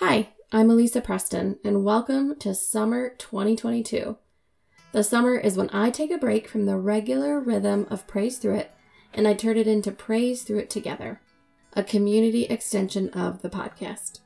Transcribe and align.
Hi, 0.00 0.30
I'm 0.50 0.70
Elisa 0.70 1.00
Preston, 1.00 1.60
and 1.62 1.84
welcome 1.84 2.34
to 2.40 2.52
Summer 2.52 3.10
2022. 3.10 4.18
The 4.90 5.04
summer 5.04 5.36
is 5.36 5.56
when 5.56 5.70
I 5.72 5.90
take 5.90 6.10
a 6.10 6.18
break 6.18 6.48
from 6.48 6.66
the 6.66 6.76
regular 6.76 7.38
rhythm 7.38 7.86
of 7.90 8.08
Praise 8.08 8.38
Through 8.38 8.56
It 8.56 8.72
and 9.12 9.28
I 9.28 9.34
turn 9.34 9.56
it 9.56 9.68
into 9.68 9.92
Praise 9.92 10.42
Through 10.42 10.58
It 10.58 10.68
Together, 10.68 11.20
a 11.74 11.84
community 11.84 12.46
extension 12.46 13.08
of 13.10 13.42
the 13.42 13.48
podcast. 13.48 14.18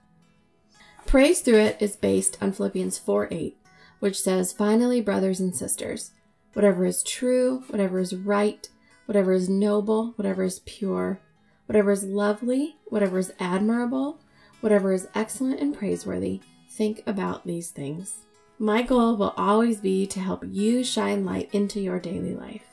Praise 1.05 1.43
Through 1.43 1.59
It 1.59 1.77
is 1.81 1.97
based 1.97 2.39
on 2.41 2.53
Philippians 2.53 2.97
4 2.97 3.29
8, 3.31 3.59
which 3.99 4.19
says, 4.19 4.55
Finally, 4.55 5.03
brothers 5.03 5.39
and 5.39 5.55
sisters, 5.55 6.13
whatever 6.55 6.87
is 6.87 7.03
true, 7.03 7.63
whatever 7.69 7.99
is 7.99 8.15
right, 8.15 8.67
whatever 9.05 9.35
is 9.35 9.51
noble, 9.51 10.15
whatever 10.17 10.45
is 10.45 10.61
pure, 10.61 11.21
whatever 11.67 11.91
is 11.91 12.05
lovely, 12.05 12.77
whatever 12.87 13.19
is 13.19 13.35
admirable, 13.39 14.23
Whatever 14.61 14.93
is 14.93 15.09
excellent 15.15 15.61
and 15.61 15.77
praiseworthy, 15.77 16.41
think 16.69 17.03
about 17.07 17.47
these 17.47 17.71
things. 17.71 18.25
My 18.59 18.83
goal 18.83 19.17
will 19.17 19.35
always 19.37 19.81
be 19.81 20.07
to 20.09 20.21
help 20.21 20.45
you 20.47 20.83
shine 20.83 21.25
light 21.25 21.49
into 21.53 21.81
your 21.81 22.01
daily 22.01 22.35
life. 22.35 22.65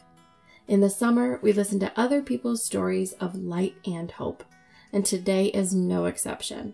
In 0.68 0.82
the 0.82 0.90
summer, 0.90 1.40
we 1.44 1.54
listen 1.54 1.80
to 1.82 1.94
other 1.96 2.24
people's 2.24 2.66
stories 2.66 3.14
of 3.14 3.36
light 3.36 3.76
and 3.86 4.10
hope, 4.10 4.44
and 4.92 5.06
today 5.06 5.46
is 5.48 5.76
no 5.76 6.06
exception. 6.06 6.74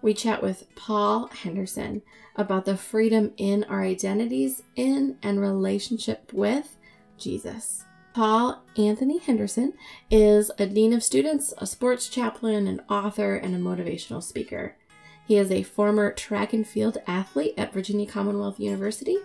We 0.00 0.14
chat 0.14 0.42
with 0.42 0.72
Paul 0.76 1.26
Henderson 1.28 2.02
about 2.36 2.64
the 2.64 2.76
freedom 2.76 3.32
in 3.36 3.64
our 3.64 3.82
identities 3.82 4.62
in 4.76 5.18
and 5.22 5.40
relationship 5.40 6.32
with 6.32 6.76
Jesus. 7.18 7.84
Paul 8.14 8.62
Anthony 8.76 9.18
Henderson 9.18 9.72
is 10.10 10.50
a 10.58 10.66
dean 10.66 10.92
of 10.92 11.02
students, 11.02 11.54
a 11.56 11.66
sports 11.66 12.08
chaplain, 12.08 12.66
an 12.66 12.82
author, 12.90 13.36
and 13.36 13.54
a 13.54 13.58
motivational 13.58 14.22
speaker. 14.22 14.76
He 15.26 15.38
is 15.38 15.50
a 15.50 15.62
former 15.62 16.12
track 16.12 16.52
and 16.52 16.66
field 16.66 16.98
athlete 17.06 17.54
at 17.56 17.72
Virginia 17.72 18.06
Commonwealth 18.06 18.60
University. 18.60 19.16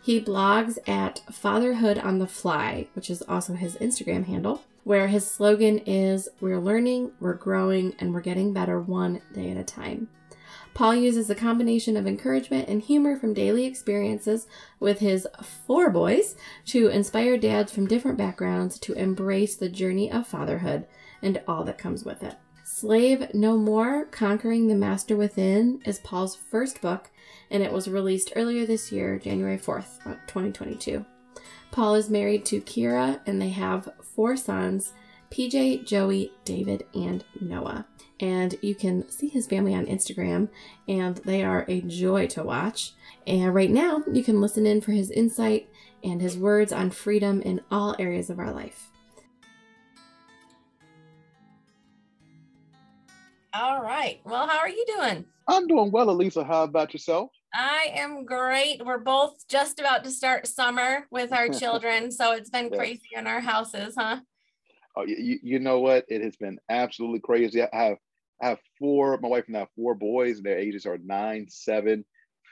He 0.00 0.22
blogs 0.22 0.78
at 0.88 1.20
Fatherhood 1.30 1.98
on 1.98 2.18
the 2.18 2.26
Fly, 2.26 2.88
which 2.94 3.10
is 3.10 3.20
also 3.22 3.52
his 3.52 3.76
Instagram 3.76 4.24
handle, 4.24 4.62
where 4.84 5.08
his 5.08 5.30
slogan 5.30 5.78
is 5.80 6.26
We're 6.40 6.60
learning, 6.60 7.12
we're 7.20 7.34
growing, 7.34 7.94
and 7.98 8.14
we're 8.14 8.22
getting 8.22 8.54
better 8.54 8.80
one 8.80 9.20
day 9.34 9.50
at 9.50 9.58
a 9.58 9.64
time. 9.64 10.08
Paul 10.80 10.94
uses 10.94 11.28
a 11.28 11.34
combination 11.34 11.94
of 11.94 12.06
encouragement 12.06 12.66
and 12.66 12.80
humor 12.80 13.14
from 13.14 13.34
daily 13.34 13.66
experiences 13.66 14.46
with 14.78 15.00
his 15.00 15.28
four 15.42 15.90
boys 15.90 16.36
to 16.68 16.88
inspire 16.88 17.36
dads 17.36 17.70
from 17.70 17.86
different 17.86 18.16
backgrounds 18.16 18.78
to 18.78 18.94
embrace 18.94 19.56
the 19.56 19.68
journey 19.68 20.10
of 20.10 20.26
fatherhood 20.26 20.86
and 21.20 21.42
all 21.46 21.64
that 21.64 21.76
comes 21.76 22.06
with 22.06 22.22
it. 22.22 22.34
Slave 22.64 23.34
No 23.34 23.58
More 23.58 24.06
Conquering 24.06 24.68
the 24.68 24.74
Master 24.74 25.16
Within 25.16 25.82
is 25.84 25.98
Paul's 25.98 26.34
first 26.34 26.80
book, 26.80 27.10
and 27.50 27.62
it 27.62 27.72
was 27.72 27.86
released 27.86 28.32
earlier 28.34 28.64
this 28.64 28.90
year, 28.90 29.18
January 29.18 29.58
4th, 29.58 30.02
2022. 30.28 31.04
Paul 31.72 31.94
is 31.94 32.08
married 32.08 32.46
to 32.46 32.62
Kira, 32.62 33.20
and 33.26 33.38
they 33.38 33.50
have 33.50 33.92
four 34.02 34.34
sons 34.34 34.94
PJ, 35.30 35.86
Joey, 35.86 36.32
David, 36.44 36.84
and 36.94 37.24
Noah 37.40 37.86
and 38.20 38.54
you 38.60 38.74
can 38.74 39.08
see 39.08 39.28
his 39.28 39.46
family 39.46 39.74
on 39.74 39.86
Instagram, 39.86 40.48
and 40.86 41.16
they 41.18 41.42
are 41.42 41.64
a 41.68 41.80
joy 41.80 42.26
to 42.28 42.42
watch. 42.42 42.92
And 43.26 43.54
right 43.54 43.70
now, 43.70 44.02
you 44.12 44.22
can 44.22 44.40
listen 44.40 44.66
in 44.66 44.80
for 44.82 44.92
his 44.92 45.10
insight 45.10 45.68
and 46.04 46.20
his 46.20 46.36
words 46.36 46.72
on 46.72 46.90
freedom 46.90 47.40
in 47.42 47.62
all 47.70 47.96
areas 47.98 48.30
of 48.30 48.38
our 48.38 48.52
life. 48.52 48.90
All 53.52 53.82
right. 53.82 54.20
Well, 54.24 54.46
how 54.46 54.58
are 54.58 54.68
you 54.68 54.84
doing? 54.96 55.24
I'm 55.48 55.66
doing 55.66 55.90
well, 55.90 56.10
Elisa. 56.10 56.44
How 56.44 56.62
about 56.62 56.92
yourself? 56.92 57.30
I 57.52 57.88
am 57.94 58.24
great. 58.24 58.84
We're 58.84 58.98
both 58.98 59.48
just 59.48 59.80
about 59.80 60.04
to 60.04 60.10
start 60.10 60.46
summer 60.46 61.06
with 61.10 61.32
our 61.32 61.48
children, 61.58 62.12
so 62.12 62.32
it's 62.32 62.50
been 62.50 62.70
crazy 62.70 63.08
in 63.16 63.26
our 63.26 63.40
houses, 63.40 63.94
huh? 63.98 64.20
Oh, 64.96 65.04
you, 65.06 65.38
you 65.42 65.58
know 65.60 65.80
what? 65.80 66.04
It 66.08 66.22
has 66.22 66.36
been 66.36 66.58
absolutely 66.68 67.20
crazy. 67.20 67.62
I 67.62 67.68
have 67.72 67.98
I 68.42 68.48
have 68.50 68.58
four. 68.78 69.18
My 69.22 69.28
wife 69.28 69.44
and 69.48 69.56
I 69.56 69.60
have 69.60 69.70
four 69.76 69.94
boys, 69.94 70.38
and 70.38 70.46
their 70.46 70.58
ages 70.58 70.86
are 70.86 70.98
nine, 70.98 71.46
seven, 71.48 72.04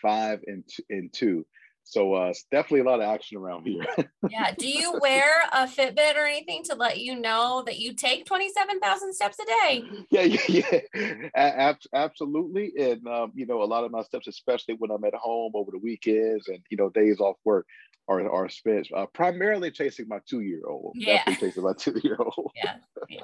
five, 0.02 0.40
and 0.46 0.64
two, 0.68 0.82
and 0.90 1.12
two. 1.12 1.46
So 1.88 2.14
uh, 2.14 2.26
it's 2.26 2.44
definitely 2.50 2.80
a 2.80 2.84
lot 2.84 3.00
of 3.00 3.08
action 3.08 3.38
around 3.38 3.66
here. 3.66 3.86
yeah. 4.28 4.52
Do 4.58 4.68
you 4.68 4.98
wear 5.00 5.24
a 5.54 5.66
Fitbit 5.66 6.16
or 6.16 6.26
anything 6.26 6.62
to 6.64 6.74
let 6.74 7.00
you 7.00 7.18
know 7.18 7.62
that 7.64 7.78
you 7.78 7.94
take 7.94 8.26
27,000 8.26 9.14
steps 9.14 9.38
a 9.40 9.46
day? 9.46 9.84
Yeah, 10.10 10.22
yeah, 10.22 10.80
yeah. 11.34 11.74
absolutely. 11.94 12.74
And, 12.78 13.06
um, 13.08 13.32
you 13.34 13.46
know, 13.46 13.62
a 13.62 13.64
lot 13.64 13.84
of 13.84 13.90
my 13.90 14.02
steps, 14.02 14.26
especially 14.26 14.74
when 14.74 14.90
I'm 14.90 15.02
at 15.04 15.14
home 15.14 15.52
over 15.54 15.70
the 15.70 15.78
weekends 15.78 16.48
and, 16.48 16.58
you 16.68 16.76
know, 16.76 16.90
days 16.90 17.20
off 17.20 17.36
work, 17.46 17.66
are, 18.08 18.30
are 18.30 18.48
spent 18.48 18.88
uh, 18.94 19.06
primarily 19.06 19.70
chasing 19.70 20.08
my 20.08 20.18
two 20.28 20.40
year 20.40 20.62
old. 20.66 20.92
Yeah. 20.94 21.18
Definitely 21.18 21.48
chasing 21.48 21.62
my 21.62 21.72
two 21.78 22.00
year 22.02 22.16
old. 22.18 22.52
yeah. 22.54 22.76
Yeah. 23.08 23.20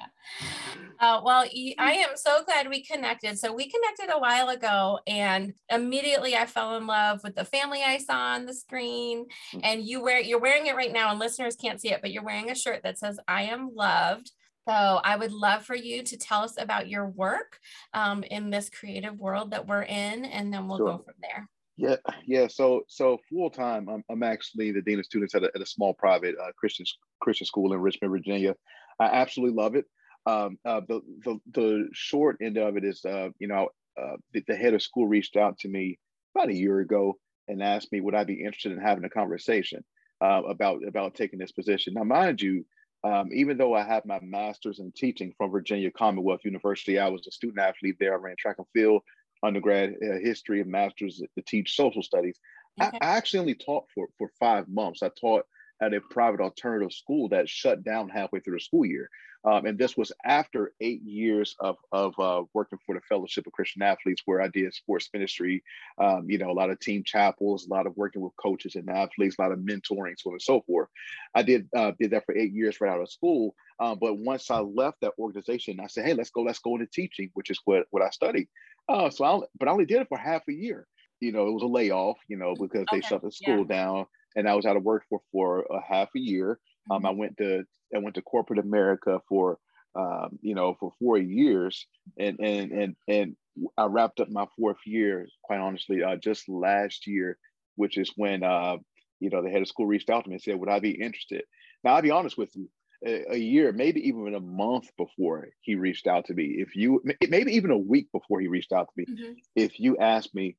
Uh, 1.01 1.21
well, 1.25 1.45
I 1.79 1.93
am 1.93 2.17
so 2.17 2.45
glad 2.45 2.69
we 2.69 2.83
connected. 2.83 3.39
So 3.39 3.53
we 3.53 3.69
connected 3.71 4.15
a 4.15 4.19
while 4.19 4.49
ago, 4.49 5.01
and 5.07 5.55
immediately 5.71 6.37
I 6.37 6.47
fell 6.47 6.77
in 6.77 6.87
love 6.87 7.23
with 7.25 7.35
the 7.35 7.45
family 7.45 7.83
I 7.83 7.99
saw 7.99 8.35
on 8.35 8.47
the 8.47 8.54
screen. 8.55 9.27
Mm. 9.53 9.61
And 9.63 9.85
you 9.85 10.03
wear 10.03 10.21
you're 10.21 10.41
wearing 10.41 10.67
it 10.67 10.77
right 10.77 10.93
now, 10.93 11.11
and 11.11 11.19
listeners 11.19 11.57
can't 11.57 11.81
see 11.81 11.91
it, 11.91 12.01
but 12.01 12.13
you're 12.13 12.25
wearing 12.25 12.51
a 12.51 12.55
shirt 12.55 12.83
that 12.85 12.99
says 12.99 13.19
"I 13.29 13.45
am 13.45 13.75
loved." 13.75 14.31
So 14.67 14.73
I 14.73 15.17
would 15.17 15.33
love 15.33 15.65
for 15.65 15.77
you 15.77 16.03
to 16.03 16.17
tell 16.17 16.41
us 16.41 16.55
about 16.59 16.89
your 16.89 17.07
work 17.07 17.59
um, 17.93 18.23
in 18.23 18.49
this 18.49 18.71
creative 18.71 19.19
world 19.19 19.51
that 19.51 19.67
we're 19.67 19.83
in, 19.83 20.25
and 20.25 20.53
then 20.53 20.69
we'll 20.69 20.79
sure. 20.79 20.87
go 20.87 20.99
from 20.99 21.15
there. 21.21 21.49
Yeah, 21.77 21.97
yeah. 22.25 22.47
So, 22.47 22.83
so 22.89 23.19
full 23.29 23.51
time, 23.51 23.89
I'm, 23.89 24.05
I'm 24.09 24.23
actually 24.23 24.71
the 24.71 24.81
dean 24.81 25.01
of 25.01 25.05
students 25.05 25.35
at 25.35 25.43
a, 25.43 25.51
at 25.55 25.61
a 25.61 25.67
small 25.67 25.93
private 25.93 26.37
uh, 26.41 26.53
Christian 26.57 26.87
Christian 27.21 27.47
school 27.47 27.73
in 27.73 27.81
Richmond, 27.81 28.13
Virginia. 28.13 28.55
I 29.01 29.07
absolutely 29.07 29.61
love 29.61 29.75
it. 29.75 29.85
Um, 30.27 30.57
uh, 30.65 30.81
the, 30.89 31.01
the 31.25 31.39
the 31.53 31.89
short 31.93 32.39
end 32.41 32.57
of 32.57 32.77
it 32.77 32.85
is, 32.85 33.05
uh, 33.05 33.29
you 33.39 33.49
know, 33.49 33.69
uh, 34.01 34.17
the, 34.33 34.43
the, 34.47 34.57
head 34.57 34.73
of 34.73 34.83
school 34.83 35.07
reached 35.07 35.37
out 35.37 35.59
to 35.59 35.69
me 35.69 35.99
about 36.35 36.49
a 36.49 36.55
year 36.55 36.81
ago 36.81 37.19
and 37.49 37.63
asked 37.63 37.93
me 37.93 38.01
would 38.01 38.15
I 38.15 38.25
be 38.25 38.41
interested 38.41 38.73
in 38.73 38.79
having 38.79 39.05
a 39.05 39.11
conversation 39.11 39.85
uh, 40.21 40.43
about 40.49 40.87
about 40.87 41.15
taking 41.15 41.39
this 41.39 41.53
position. 41.53 41.95
Now, 41.95 42.05
mind 42.05 42.41
you, 42.41 42.65
um, 43.05 43.29
even 43.33 43.59
though 43.59 43.75
I 43.75 43.85
have 43.85 44.07
my 44.07 44.21
master's 44.23 44.79
in 44.79 44.93
teaching 44.97 45.33
from 45.37 45.51
Virginia 45.51 45.91
Commonwealth 45.91 46.41
University, 46.45 46.99
I 46.99 47.09
was 47.09 47.27
a 47.27 47.33
student 47.33 47.61
athlete 47.61 47.97
there. 48.01 48.15
I 48.15 48.17
ran 48.17 48.37
track 48.39 48.57
and 48.59 48.67
field 48.73 49.03
undergrad 49.43 49.95
uh, 50.03 50.19
history 50.23 50.61
and 50.61 50.71
master's 50.71 51.23
to 51.37 51.43
teach 51.47 51.77
social 51.77 52.03
studies. 52.03 52.39
Okay. 52.81 52.99
I, 53.01 53.07
I, 53.07 53.17
actually 53.17 53.41
only 53.41 53.55
taught 53.55 53.85
for, 53.95 54.09
for 54.19 54.31
five 54.41 54.67
months. 54.69 55.03
I 55.03 55.11
taught 55.21 55.45
at 55.81 55.95
a 55.95 56.01
private 56.01 56.41
alternative 56.41 56.93
school 56.93 57.29
that 57.29 57.49
shut 57.49 57.83
down 57.83 58.09
halfway 58.09 58.41
through 58.41 58.55
the 58.55 58.61
school 58.61 58.85
year. 58.85 59.09
Um, 59.47 59.67
and 59.67 59.79
this 59.79 59.95
was 59.95 60.11
after 60.25 60.73
eight 60.81 61.03
years 61.03 61.55
of, 61.61 61.77
of 61.93 62.19
uh, 62.19 62.45
working 62.55 62.79
for 62.87 62.95
the 62.95 63.03
Fellowship 63.03 63.47
of 63.47 63.53
Christian 63.53 63.83
Athletes, 63.83 64.23
where 64.25 64.41
I 64.41 64.49
did 64.49 64.73
sports 64.73 65.11
ministry, 65.13 65.63
um, 65.99 66.31
you 66.31 66.39
know, 66.39 66.51
a 66.51 66.53
lot 66.53 66.71
of 66.71 66.81
team 66.81 67.03
chapels, 67.05 67.67
a 67.67 67.71
lot 67.71 67.87
of 67.87 67.95
working 67.95 68.23
with 68.23 68.33
coaches 68.43 68.75
and 68.75 68.89
athletes, 68.89 69.37
a 69.39 69.43
lot 69.43 69.53
of 69.53 69.59
mentoring, 69.59 70.15
so 70.17 70.31
on 70.31 70.35
and 70.35 70.43
so 70.43 70.63
forth. 70.63 70.89
I 71.35 71.43
did 71.43 71.69
uh, 71.77 71.93
did 72.01 72.13
that 72.13 72.25
for 72.25 72.35
eight 72.35 72.53
years 72.53 72.81
right 72.81 72.91
out 72.91 73.03
of 73.03 73.11
school. 73.11 73.55
Um, 73.81 73.99
but 74.01 74.17
once 74.17 74.51
I 74.51 74.61
left 74.61 75.03
that 75.03 75.13
organization, 75.19 75.79
I 75.79 75.89
said, 75.89 76.07
hey, 76.07 76.15
let's 76.15 76.31
go, 76.31 76.41
let's 76.43 76.61
go 76.61 76.77
into 76.77 76.87
teaching, 76.87 77.31
which 77.35 77.51
is 77.51 77.61
what, 77.67 77.85
what 77.91 78.03
I 78.03 78.09
studied. 78.11 78.49
Uh, 78.89 79.11
so 79.11 79.25
I, 79.25 79.41
but 79.59 79.69
I 79.69 79.73
only 79.73 79.85
did 79.85 80.01
it 80.01 80.09
for 80.09 80.17
half 80.17 80.43
a 80.49 80.53
year. 80.53 80.87
You 81.21 81.33
know, 81.33 81.49
it 81.49 81.53
was 81.53 81.63
a 81.63 81.67
layoff, 81.67 82.17
you 82.29 82.39
know, 82.39 82.55
because 82.59 82.87
they 82.91 83.03
shut 83.03 83.23
the 83.23 83.31
school 83.31 83.67
yeah. 83.69 83.77
down 83.77 84.07
and 84.37 84.49
I 84.49 84.55
was 84.55 84.67
out 84.67 84.77
of 84.77 84.83
work 84.83 85.05
for, 85.09 85.21
for 85.33 85.61
a 85.71 85.81
half 85.81 86.09
a 86.17 86.21
year. 86.21 86.59
Um, 86.91 86.99
mm-hmm. 86.99 87.07
I 87.07 87.11
went 87.11 87.37
to, 87.39 87.65
I 87.95 87.99
went 87.99 88.15
to 88.17 88.23
corporate 88.23 88.59
America 88.59 89.21
for, 89.29 89.59
um, 89.95 90.39
you 90.43 90.55
know, 90.55 90.77
for 90.79 90.93
four 90.99 91.19
years 91.19 91.87
and, 92.19 92.39
and, 92.41 92.73
and, 92.73 92.97
and 93.09 93.37
I 93.79 93.85
wrapped 93.85 94.21
up 94.21 94.29
my 94.31 94.47
fourth 94.59 94.79
year, 94.85 95.29
quite 95.43 95.61
honestly, 95.61 96.03
uh, 96.03 96.17
just 96.17 96.49
last 96.49 97.07
year, 97.07 97.39
which 97.77 97.97
is 97.97 98.13
when, 98.17 98.43
uh, 98.43 98.77
you 99.21 99.31
know, 99.31 99.43
the 99.43 99.51
head 99.51 99.63
of 99.63 99.69
school 99.69 99.87
reached 99.87 100.11
out 100.11 100.25
to 100.25 100.29
me 100.31 100.35
and 100.35 100.43
said, 100.43 100.57
would 100.57 100.69
I 100.69 100.81
be 100.81 100.91
interested? 100.91 101.45
Now, 101.83 101.95
I'll 101.95 102.03
be 102.03 102.11
honest 102.11 102.37
with 102.37 102.55
you, 102.57 102.69
a, 103.07 103.37
year, 103.37 103.73
maybe 103.73 104.09
even 104.09 104.35
a 104.35 104.41
month 104.41 104.91
before 104.97 105.49
he 105.61 105.75
reached 105.75 106.07
out 106.07 106.27
to 106.27 106.35
me, 106.35 106.57
if 106.59 106.75
you 106.75 107.03
maybe 107.29 107.53
even 107.53 107.71
a 107.71 107.79
week 107.79 108.11
before 108.13 108.41
he 108.41 108.49
reached 108.49 108.73
out 108.73 108.89
to 108.89 108.93
me, 108.97 109.05
mm-hmm. 109.05 109.33
if 109.55 109.79
you 109.79 109.97
asked 109.99 110.35
me, 110.35 110.57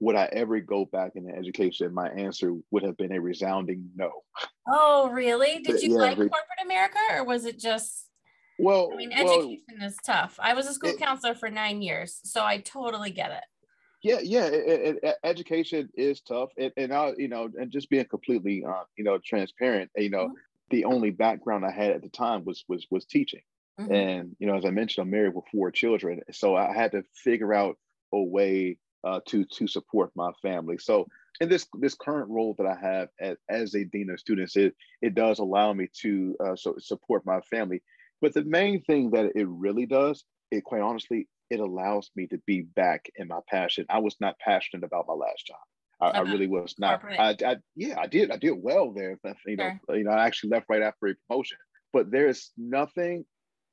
would 0.00 0.16
I 0.16 0.28
ever 0.32 0.60
go 0.60 0.84
back 0.84 1.12
into 1.14 1.34
education? 1.34 1.92
My 1.94 2.08
answer 2.08 2.54
would 2.70 2.82
have 2.82 2.96
been 2.96 3.12
a 3.12 3.20
resounding 3.20 3.90
no. 3.96 4.10
Oh, 4.68 5.08
really? 5.10 5.60
Did 5.60 5.82
you 5.82 5.92
yeah, 5.92 5.98
like 5.98 6.16
corporate 6.16 6.64
America 6.64 6.98
or 7.12 7.24
was 7.24 7.44
it 7.44 7.58
just? 7.58 8.10
Well, 8.58 8.90
I 8.92 8.96
mean, 8.96 9.12
education 9.12 9.62
well, 9.78 9.88
is 9.88 9.96
tough. 10.04 10.38
I 10.42 10.54
was 10.54 10.66
a 10.66 10.72
school 10.72 10.90
it, 10.90 10.98
counselor 10.98 11.34
for 11.34 11.50
nine 11.50 11.82
years, 11.82 12.20
so 12.24 12.42
I 12.42 12.58
totally 12.58 13.10
get 13.10 13.30
it. 13.30 13.44
Yeah, 14.02 14.20
yeah. 14.22 14.46
It, 14.46 14.98
it, 15.02 15.14
education 15.24 15.90
is 15.94 16.22
tough, 16.22 16.50
and, 16.56 16.72
and 16.76 16.92
I, 16.92 17.12
you 17.18 17.28
know, 17.28 17.50
and 17.60 17.70
just 17.70 17.90
being 17.90 18.06
completely, 18.06 18.64
uh, 18.64 18.84
you 18.96 19.04
know, 19.04 19.18
transparent. 19.18 19.90
You 19.96 20.10
know, 20.10 20.26
mm-hmm 20.28 20.34
the 20.70 20.84
only 20.84 21.10
background 21.10 21.64
I 21.64 21.70
had 21.70 21.92
at 21.92 22.02
the 22.02 22.08
time 22.08 22.44
was 22.44 22.64
was 22.68 22.86
was 22.90 23.04
teaching. 23.04 23.42
Mm-hmm. 23.80 23.92
And 23.92 24.36
you 24.38 24.46
know, 24.46 24.56
as 24.56 24.64
I 24.64 24.70
mentioned, 24.70 25.04
I'm 25.04 25.10
married 25.10 25.34
with 25.34 25.44
four 25.52 25.70
children, 25.70 26.20
so 26.32 26.56
I 26.56 26.72
had 26.72 26.92
to 26.92 27.04
figure 27.14 27.52
out 27.52 27.76
a 28.12 28.20
way 28.20 28.78
uh, 29.06 29.20
to 29.28 29.44
to 29.44 29.66
support 29.68 30.10
my 30.16 30.30
family. 30.42 30.78
So 30.78 31.06
in 31.40 31.48
this 31.48 31.66
this 31.80 31.94
current 31.94 32.28
role 32.28 32.54
that 32.58 32.66
I 32.66 32.76
have 32.80 33.08
as, 33.20 33.36
as 33.48 33.74
a 33.74 33.84
dean 33.84 34.10
of 34.10 34.18
students, 34.18 34.56
it 34.56 34.74
it 35.00 35.14
does 35.14 35.38
allow 35.38 35.72
me 35.72 35.88
to 36.02 36.36
uh, 36.44 36.56
so 36.56 36.74
support 36.78 37.24
my 37.24 37.40
family. 37.42 37.82
But 38.20 38.34
the 38.34 38.44
main 38.44 38.82
thing 38.82 39.10
that 39.10 39.32
it 39.34 39.46
really 39.48 39.86
does, 39.86 40.24
it 40.50 40.64
quite 40.64 40.80
honestly, 40.80 41.28
it 41.50 41.60
allows 41.60 42.10
me 42.16 42.26
to 42.28 42.38
be 42.46 42.62
back 42.62 43.08
in 43.16 43.28
my 43.28 43.40
passion. 43.48 43.86
I 43.88 44.00
was 44.00 44.16
not 44.20 44.38
passionate 44.38 44.84
about 44.84 45.06
my 45.06 45.14
last 45.14 45.46
job. 45.46 45.58
I, 46.00 46.08
uh-huh. 46.08 46.18
I 46.18 46.32
really 46.32 46.48
was 46.48 46.74
not. 46.78 47.02
I, 47.04 47.36
I, 47.44 47.56
yeah, 47.76 48.00
I 48.00 48.06
did. 48.06 48.30
I 48.30 48.36
did 48.36 48.54
well 48.60 48.92
there. 48.92 49.18
You 49.46 49.56
know, 49.56 49.72
sure. 49.86 49.96
you 49.96 50.04
know, 50.04 50.10
I 50.10 50.26
actually 50.26 50.50
left 50.50 50.66
right 50.68 50.82
after 50.82 51.06
a 51.06 51.14
promotion. 51.28 51.58
But 51.92 52.10
there's 52.10 52.50
nothing 52.58 53.24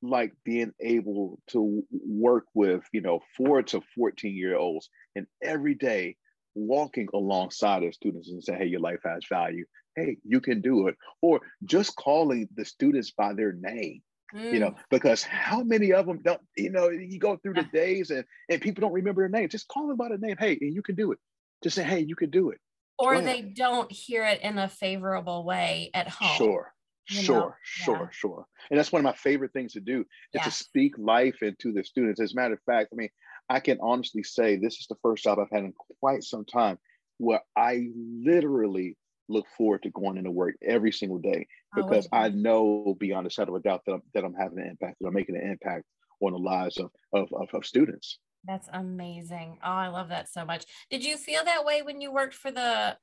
like 0.04 0.34
being 0.44 0.74
able 0.82 1.40
to 1.48 1.82
work 1.92 2.46
with 2.54 2.84
you 2.92 3.02
know 3.02 3.22
four 3.38 3.64
to 3.64 3.82
14 3.96 4.36
year 4.36 4.58
olds 4.58 4.90
and 5.16 5.26
every 5.42 5.76
day 5.76 6.18
walking 6.56 7.08
alongside 7.14 7.82
their 7.82 7.94
students 7.94 8.30
and 8.30 8.44
say 8.44 8.56
hey 8.56 8.66
your 8.66 8.82
life 8.82 9.00
has 9.06 9.24
value. 9.30 9.66
Hey 9.96 10.18
you 10.24 10.42
can 10.42 10.62
do 10.62 10.88
it. 10.88 10.96
Or 11.22 11.40
just 11.64 11.96
calling 11.96 12.50
the 12.56 12.66
students 12.66 13.12
by 13.12 13.34
their 13.34 13.54
name 13.54 14.02
mm. 14.36 14.52
you 14.52 14.60
know 14.60 14.72
mm. 14.72 14.78
because 14.92 15.24
how 15.24 15.64
many 15.64 15.94
of 15.94 16.06
them 16.06 16.20
don't 16.22 16.42
you 16.58 16.70
know 16.70 16.90
you 16.90 17.18
go 17.18 17.38
through 17.38 17.54
the 17.54 17.68
days 17.74 18.12
and 18.12 18.26
and 18.50 18.62
people 18.62 18.82
don't 18.82 18.94
remember 18.94 19.22
their 19.22 19.30
name. 19.30 19.48
Just 19.48 19.70
call 19.70 19.88
them 19.88 19.98
by 19.98 20.10
the 20.10 20.18
name. 20.18 20.36
Hey 20.38 20.58
and 20.60 20.74
you 20.74 20.82
can 20.82 20.96
do 20.96 21.14
it. 21.14 21.20
Just 21.64 21.78
say 21.78 21.84
hey 21.84 22.00
you 22.00 22.16
can 22.16 22.30
do 22.30 22.50
it. 22.50 22.60
Or 23.00 23.22
they 23.22 23.42
don't 23.42 23.92
hear 23.92 24.24
it 24.24 24.42
in 24.42 24.60
a 24.60 24.70
favorable 24.70 25.44
way 25.44 25.90
at 25.94 26.08
home. 26.10 26.38
Sure 26.38 26.73
sure, 27.06 27.36
know? 27.36 27.54
sure, 27.64 27.98
yeah. 27.98 28.08
sure. 28.12 28.46
And 28.70 28.80
that's 28.80 28.92
one 28.92 29.00
of 29.00 29.04
my 29.04 29.14
favorite 29.14 29.54
things 29.54 29.74
to 29.74 29.80
do 29.80 30.02
is 30.02 30.06
yeah. 30.34 30.44
to 30.44 30.52
speak 30.52 30.98
life 30.98 31.42
into 31.42 31.72
the 31.72 31.84
students. 31.84 32.20
As 32.20 32.34
a 32.34 32.36
matter 32.36 32.54
of 32.54 32.62
fact, 32.66 32.90
I 32.94 32.96
mean, 32.96 33.10
I 33.50 33.60
can 33.60 33.78
honestly 33.82 34.24
say 34.24 34.56
this 34.56 34.78
is 34.78 34.88
the 34.90 34.96
first 35.02 35.24
job 35.24 35.40
I've 35.40 35.50
had 35.52 35.66
in 35.66 35.74
quite 36.00 36.24
some 36.24 36.46
time 36.46 36.78
where 37.18 37.42
I 37.56 37.88
literally 37.96 38.98
look 39.30 39.46
forward 39.58 39.84
to 39.84 39.90
going 39.90 40.18
into 40.18 40.32
work 40.32 40.56
every 40.66 40.92
single 40.92 41.20
day 41.20 41.48
oh, 41.76 41.84
because 41.84 42.08
oh, 42.12 42.18
I 42.18 42.30
know 42.30 42.96
beyond 43.00 43.28
a 43.28 43.30
shadow 43.30 43.56
of 43.56 43.62
a 43.62 43.64
doubt 43.64 43.82
that 43.86 43.94
I'm, 43.94 44.02
that 44.14 44.24
I'm 44.24 44.34
having 44.34 44.60
an 44.60 44.68
impact, 44.68 44.98
that 45.00 45.08
I'm 45.08 45.14
making 45.14 45.36
an 45.36 45.50
impact 45.50 45.86
on 46.22 46.34
the 46.34 46.40
lives 46.40 46.78
of, 46.78 46.90
of, 47.14 47.28
of, 47.34 47.50
of 47.54 47.66
students. 47.66 48.20
That's 48.46 48.68
amazing. 48.74 49.60
Oh, 49.64 49.72
I 49.72 49.88
love 49.88 50.10
that 50.10 50.28
so 50.28 50.46
much. 50.46 50.66
Did 50.90 51.04
you 51.04 51.18
feel 51.18 51.46
that 51.46 51.64
way 51.66 51.82
when 51.82 52.02
you 52.02 52.12
worked 52.12 52.34
for 52.34 52.52
the 52.52 52.98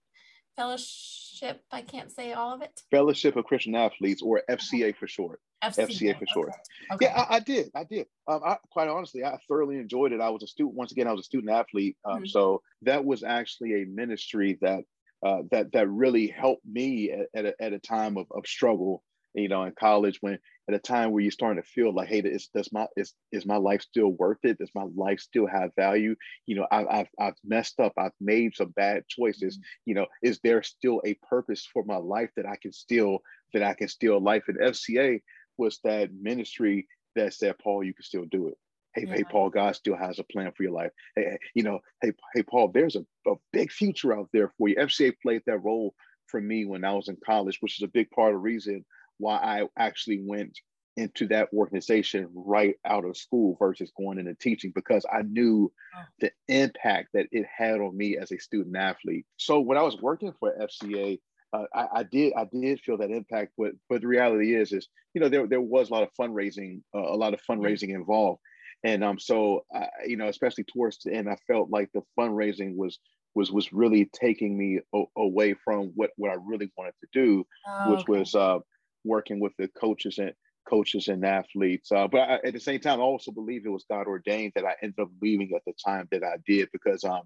fellowship. 0.56 1.62
I 1.70 1.82
can't 1.82 2.10
say 2.10 2.32
all 2.32 2.54
of 2.54 2.62
it. 2.62 2.82
Fellowship 2.90 3.36
of 3.36 3.44
Christian 3.44 3.74
Athletes, 3.74 4.22
or 4.22 4.42
FCA 4.48 4.96
for 4.96 5.06
short. 5.06 5.40
FCA, 5.62 5.88
FCA 5.88 6.18
for 6.18 6.26
short. 6.26 6.52
Okay. 6.92 7.06
Yeah, 7.06 7.20
I, 7.28 7.36
I, 7.36 7.40
did. 7.40 7.70
I 7.74 7.84
did. 7.84 8.06
Um, 8.26 8.40
I, 8.44 8.56
quite 8.70 8.88
honestly, 8.88 9.24
I 9.24 9.38
thoroughly 9.48 9.76
enjoyed 9.76 10.12
it. 10.12 10.20
I 10.20 10.30
was 10.30 10.42
a 10.42 10.46
student. 10.46 10.76
Once 10.76 10.92
again, 10.92 11.06
I 11.06 11.12
was 11.12 11.20
a 11.20 11.24
student 11.24 11.50
athlete. 11.50 11.96
Um, 12.04 12.18
mm-hmm. 12.18 12.26
So 12.26 12.62
that 12.82 13.04
was 13.04 13.22
actually 13.22 13.82
a 13.82 13.86
ministry 13.86 14.58
that 14.62 14.84
uh, 15.24 15.42
that 15.50 15.72
that 15.72 15.88
really 15.88 16.28
helped 16.28 16.64
me 16.64 17.10
at, 17.10 17.26
at, 17.34 17.44
a, 17.44 17.62
at 17.62 17.72
a 17.74 17.78
time 17.78 18.16
of, 18.16 18.26
of 18.30 18.46
struggle 18.46 19.02
you 19.34 19.48
know, 19.48 19.64
in 19.64 19.72
college 19.78 20.18
when 20.20 20.38
at 20.70 20.78
a 20.78 20.78
time 20.78 21.10
where 21.10 21.20
you're 21.20 21.32
starting 21.32 21.60
to 21.60 21.68
feel 21.68 21.92
like, 21.92 22.08
hey, 22.08 22.20
is 22.20 22.48
does 22.54 22.72
my 22.72 22.86
is 22.96 23.12
is 23.32 23.44
my 23.44 23.56
life 23.56 23.82
still 23.82 24.10
worth 24.12 24.38
it? 24.44 24.58
Does 24.58 24.70
my 24.74 24.86
life 24.94 25.18
still 25.18 25.46
have 25.46 25.74
value? 25.76 26.14
You 26.46 26.56
know, 26.56 26.66
I've 26.70 26.86
I've, 26.88 27.08
I've 27.18 27.34
messed 27.44 27.80
up. 27.80 27.92
I've 27.98 28.12
made 28.20 28.54
some 28.54 28.70
bad 28.70 29.02
choices. 29.08 29.56
Mm-hmm. 29.56 29.62
You 29.86 29.94
know, 29.96 30.06
is 30.22 30.38
there 30.44 30.62
still 30.62 31.02
a 31.04 31.14
purpose 31.28 31.68
for 31.72 31.84
my 31.84 31.96
life 31.96 32.30
that 32.36 32.46
I 32.46 32.56
can 32.56 32.72
still 32.72 33.18
that 33.52 33.64
I 33.64 33.74
can 33.74 33.88
still 33.88 34.20
life? 34.20 34.44
And 34.46 34.58
FCA 34.58 35.20
was 35.56 35.80
that 35.82 36.10
ministry 36.14 36.86
that 37.16 37.34
said, 37.34 37.58
Paul, 37.58 37.82
you 37.82 37.92
can 37.92 38.04
still 38.04 38.26
do 38.30 38.48
it. 38.48 38.54
Hey, 38.94 39.06
yeah. 39.06 39.16
hey, 39.16 39.24
Paul, 39.24 39.50
God 39.50 39.74
still 39.74 39.96
has 39.96 40.18
a 40.18 40.24
plan 40.24 40.52
for 40.56 40.62
your 40.62 40.72
life. 40.72 40.92
Hey, 41.16 41.36
you 41.54 41.64
know, 41.64 41.80
hey, 42.00 42.12
hey, 42.34 42.42
Paul, 42.44 42.68
there's 42.68 42.96
a, 42.96 43.04
a 43.28 43.34
big 43.52 43.72
future 43.72 44.16
out 44.16 44.28
there 44.32 44.52
for 44.56 44.68
you. 44.68 44.76
FCA 44.76 45.14
played 45.22 45.42
that 45.46 45.62
role 45.64 45.94
for 46.26 46.40
me 46.40 46.64
when 46.64 46.84
I 46.84 46.92
was 46.92 47.08
in 47.08 47.16
college, 47.24 47.58
which 47.60 47.80
is 47.80 47.84
a 47.84 47.88
big 47.88 48.10
part 48.10 48.30
of 48.30 48.34
the 48.34 48.38
reason 48.38 48.84
why 49.20 49.36
I 49.36 49.68
actually 49.78 50.22
went 50.24 50.58
into 50.96 51.26
that 51.28 51.48
organization 51.54 52.28
right 52.34 52.74
out 52.84 53.04
of 53.04 53.16
school 53.16 53.56
versus 53.58 53.92
going 53.96 54.18
into 54.18 54.34
teaching 54.34 54.72
because 54.74 55.06
I 55.10 55.22
knew 55.22 55.72
oh. 55.96 56.02
the 56.20 56.32
impact 56.48 57.10
that 57.14 57.26
it 57.30 57.46
had 57.46 57.80
on 57.80 57.96
me 57.96 58.18
as 58.18 58.32
a 58.32 58.38
student 58.38 58.76
athlete. 58.76 59.24
So 59.36 59.60
when 59.60 59.78
I 59.78 59.82
was 59.82 60.00
working 60.00 60.32
for 60.38 60.52
FCA, 60.60 61.18
uh, 61.52 61.64
I, 61.74 61.86
I, 61.94 62.02
did 62.04 62.32
I 62.36 62.46
did 62.52 62.80
feel 62.80 62.98
that 62.98 63.10
impact, 63.10 63.52
but 63.58 63.72
but 63.88 64.02
the 64.02 64.06
reality 64.06 64.54
is 64.54 64.72
is 64.72 64.88
you 65.14 65.20
know 65.20 65.28
there 65.28 65.46
there 65.46 65.60
was 65.60 65.90
a 65.90 65.92
lot 65.92 66.02
of 66.04 66.10
fundraising 66.20 66.82
uh, 66.94 66.98
a 66.98 67.16
lot 67.16 67.34
of 67.34 67.40
fundraising 67.48 67.88
involved, 67.88 68.40
and 68.84 69.02
um 69.02 69.18
so 69.18 69.64
uh, 69.74 69.86
you 70.06 70.16
know 70.16 70.28
especially 70.28 70.64
towards 70.64 70.98
the 70.98 71.12
end 71.12 71.28
I 71.28 71.36
felt 71.48 71.70
like 71.70 71.90
the 71.92 72.02
fundraising 72.16 72.76
was 72.76 73.00
was 73.34 73.50
was 73.50 73.72
really 73.72 74.08
taking 74.12 74.56
me 74.56 74.80
o- 74.94 75.10
away 75.16 75.54
from 75.54 75.92
what 75.96 76.10
what 76.16 76.30
I 76.30 76.36
really 76.44 76.70
wanted 76.76 76.94
to 77.00 77.08
do, 77.12 77.44
oh, 77.66 77.90
which 77.90 78.08
okay. 78.08 78.18
was 78.20 78.34
uh 78.36 78.58
working 79.04 79.40
with 79.40 79.52
the 79.58 79.68
coaches 79.68 80.18
and 80.18 80.32
coaches 80.68 81.08
and 81.08 81.24
athletes. 81.24 81.90
Uh, 81.90 82.06
but 82.06 82.20
I, 82.20 82.34
at 82.44 82.52
the 82.52 82.60
same 82.60 82.80
time, 82.80 83.00
I 83.00 83.02
also 83.02 83.32
believe 83.32 83.64
it 83.64 83.70
was 83.70 83.84
God 83.90 84.06
ordained 84.06 84.52
that 84.54 84.64
I 84.64 84.74
ended 84.82 85.00
up 85.00 85.08
leaving 85.20 85.52
at 85.54 85.62
the 85.66 85.72
time 85.84 86.08
that 86.12 86.22
I 86.22 86.36
did 86.46 86.68
because 86.72 87.04
um, 87.04 87.22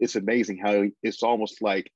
it's 0.00 0.16
amazing 0.16 0.58
how 0.58 0.84
it's 1.02 1.22
almost 1.22 1.62
like 1.62 1.90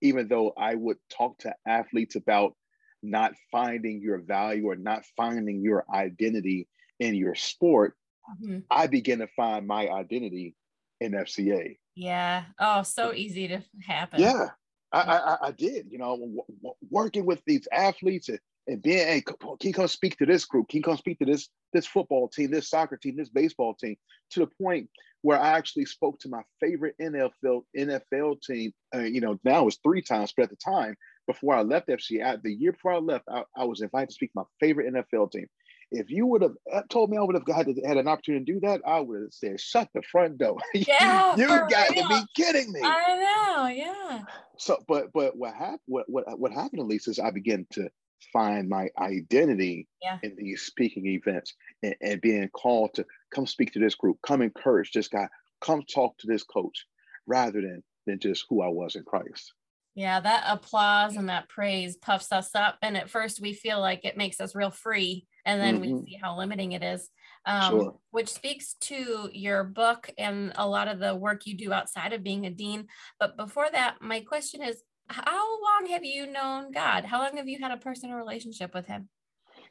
even 0.00 0.28
though 0.28 0.52
I 0.56 0.74
would 0.74 0.98
talk 1.10 1.38
to 1.38 1.54
athletes 1.66 2.16
about 2.16 2.54
not 3.02 3.32
finding 3.50 4.00
your 4.00 4.18
value 4.18 4.66
or 4.66 4.76
not 4.76 5.04
finding 5.16 5.62
your 5.62 5.84
identity 5.92 6.68
in 6.98 7.14
your 7.14 7.34
sport, 7.34 7.94
mm-hmm. 8.42 8.58
I 8.70 8.86
begin 8.88 9.20
to 9.20 9.28
find 9.28 9.66
my 9.66 9.88
identity 9.88 10.54
in 11.00 11.12
FCA. 11.12 11.78
Yeah. 11.94 12.44
Oh, 12.58 12.82
so 12.82 13.12
easy 13.12 13.48
to 13.48 13.62
happen. 13.84 14.20
Yeah. 14.20 14.48
I, 14.92 15.00
I, 15.00 15.36
I 15.48 15.50
did, 15.52 15.86
you 15.90 15.98
know, 15.98 16.16
w- 16.16 16.74
working 16.90 17.24
with 17.24 17.42
these 17.46 17.66
athletes 17.72 18.28
and, 18.28 18.38
and 18.66 18.82
being, 18.82 19.06
hey, 19.06 19.22
can 19.22 19.56
you 19.62 19.72
come 19.72 19.88
speak 19.88 20.18
to 20.18 20.26
this 20.26 20.44
group? 20.44 20.68
Can 20.68 20.78
you 20.78 20.84
come 20.84 20.96
speak 20.96 21.18
to 21.18 21.24
this 21.24 21.48
this 21.72 21.86
football 21.86 22.28
team, 22.28 22.50
this 22.50 22.68
soccer 22.68 22.96
team, 22.96 23.16
this 23.16 23.30
baseball 23.30 23.74
team? 23.74 23.96
To 24.32 24.40
the 24.40 24.48
point 24.62 24.88
where 25.22 25.40
I 25.40 25.56
actually 25.56 25.86
spoke 25.86 26.18
to 26.20 26.28
my 26.28 26.42
favorite 26.60 26.94
NFL 27.00 27.62
NFL 27.76 28.42
team. 28.42 28.72
Uh, 28.94 29.00
you 29.00 29.20
know, 29.20 29.38
now 29.44 29.66
it's 29.66 29.78
three 29.82 30.02
times, 30.02 30.32
but 30.36 30.44
at 30.44 30.50
the 30.50 30.56
time 30.56 30.96
before 31.26 31.54
I 31.54 31.62
left 31.62 31.88
FC, 31.88 32.24
I, 32.24 32.36
the 32.36 32.52
year 32.52 32.72
before 32.72 32.92
I 32.92 32.98
left, 32.98 33.24
I, 33.28 33.44
I 33.56 33.64
was 33.64 33.80
invited 33.80 34.08
to 34.08 34.14
speak 34.14 34.32
to 34.32 34.40
my 34.40 34.44
favorite 34.60 34.92
NFL 34.92 35.30
team. 35.30 35.46
If 35.94 36.10
you 36.10 36.26
would 36.26 36.42
have 36.42 36.54
uh, 36.72 36.82
told 36.88 37.10
me 37.10 37.18
I 37.18 37.22
would 37.22 37.34
have 37.34 37.44
got 37.44 37.66
had 37.66 37.96
an 37.96 38.08
opportunity 38.08 38.44
to 38.44 38.52
do 38.52 38.60
that, 38.60 38.80
I 38.86 39.00
would 39.00 39.22
have 39.22 39.32
said, 39.32 39.60
"Shut 39.60 39.88
the 39.94 40.02
front 40.02 40.38
door." 40.38 40.58
Yeah, 40.74 41.36
you 41.36 41.46
got 41.46 41.90
real. 41.90 42.08
to 42.08 42.08
be 42.08 42.42
kidding 42.42 42.72
me. 42.72 42.80
I 42.82 43.54
know, 43.56 43.66
yeah. 43.66 44.22
So, 44.56 44.82
but 44.88 45.12
but 45.12 45.36
what 45.36 45.54
happened? 45.54 45.80
What 45.86 46.06
what 46.08 46.38
what 46.38 46.52
happened, 46.52 46.80
at 46.80 46.86
least, 46.86 47.08
is 47.08 47.18
I 47.18 47.30
began 47.30 47.66
to 47.72 47.88
find 48.32 48.68
my 48.68 48.88
identity 48.98 49.88
yeah. 50.00 50.18
in 50.22 50.34
these 50.36 50.62
speaking 50.62 51.06
events 51.06 51.54
and, 51.82 51.94
and 52.00 52.20
being 52.20 52.48
called 52.50 52.94
to 52.94 53.04
come 53.34 53.46
speak 53.46 53.72
to 53.72 53.80
this 53.80 53.94
group, 53.94 54.16
come 54.26 54.42
encourage 54.42 54.92
this 54.92 55.08
guy, 55.08 55.28
come 55.60 55.82
talk 55.82 56.16
to 56.18 56.26
this 56.26 56.42
coach, 56.42 56.86
rather 57.26 57.60
than 57.60 57.82
than 58.06 58.18
just 58.18 58.46
who 58.48 58.62
I 58.62 58.68
was 58.68 58.96
in 58.96 59.04
Christ. 59.04 59.52
Yeah, 59.94 60.20
that 60.20 60.44
applause 60.46 61.16
and 61.16 61.28
that 61.28 61.48
praise 61.48 61.96
puffs 61.96 62.32
us 62.32 62.54
up. 62.54 62.78
And 62.82 62.96
at 62.96 63.10
first, 63.10 63.40
we 63.40 63.52
feel 63.52 63.78
like 63.78 64.04
it 64.04 64.16
makes 64.16 64.40
us 64.40 64.54
real 64.54 64.70
free. 64.70 65.26
And 65.44 65.60
then 65.60 65.80
mm-hmm. 65.80 65.96
we 65.96 66.06
see 66.06 66.18
how 66.20 66.36
limiting 66.36 66.72
it 66.72 66.82
is, 66.82 67.08
um, 67.46 67.70
sure. 67.70 67.98
which 68.10 68.28
speaks 68.28 68.74
to 68.82 69.28
your 69.32 69.64
book 69.64 70.10
and 70.16 70.52
a 70.56 70.68
lot 70.68 70.88
of 70.88 70.98
the 70.98 71.14
work 71.14 71.46
you 71.46 71.56
do 71.56 71.72
outside 71.72 72.12
of 72.12 72.22
being 72.22 72.46
a 72.46 72.50
dean. 72.50 72.86
But 73.18 73.36
before 73.36 73.68
that, 73.70 73.96
my 74.00 74.20
question 74.20 74.62
is 74.62 74.82
how 75.08 75.62
long 75.62 75.90
have 75.90 76.04
you 76.04 76.26
known 76.26 76.72
God? 76.72 77.04
How 77.04 77.20
long 77.22 77.36
have 77.36 77.48
you 77.48 77.58
had 77.60 77.72
a 77.72 77.76
personal 77.76 78.16
relationship 78.16 78.72
with 78.74 78.86
Him? 78.86 79.08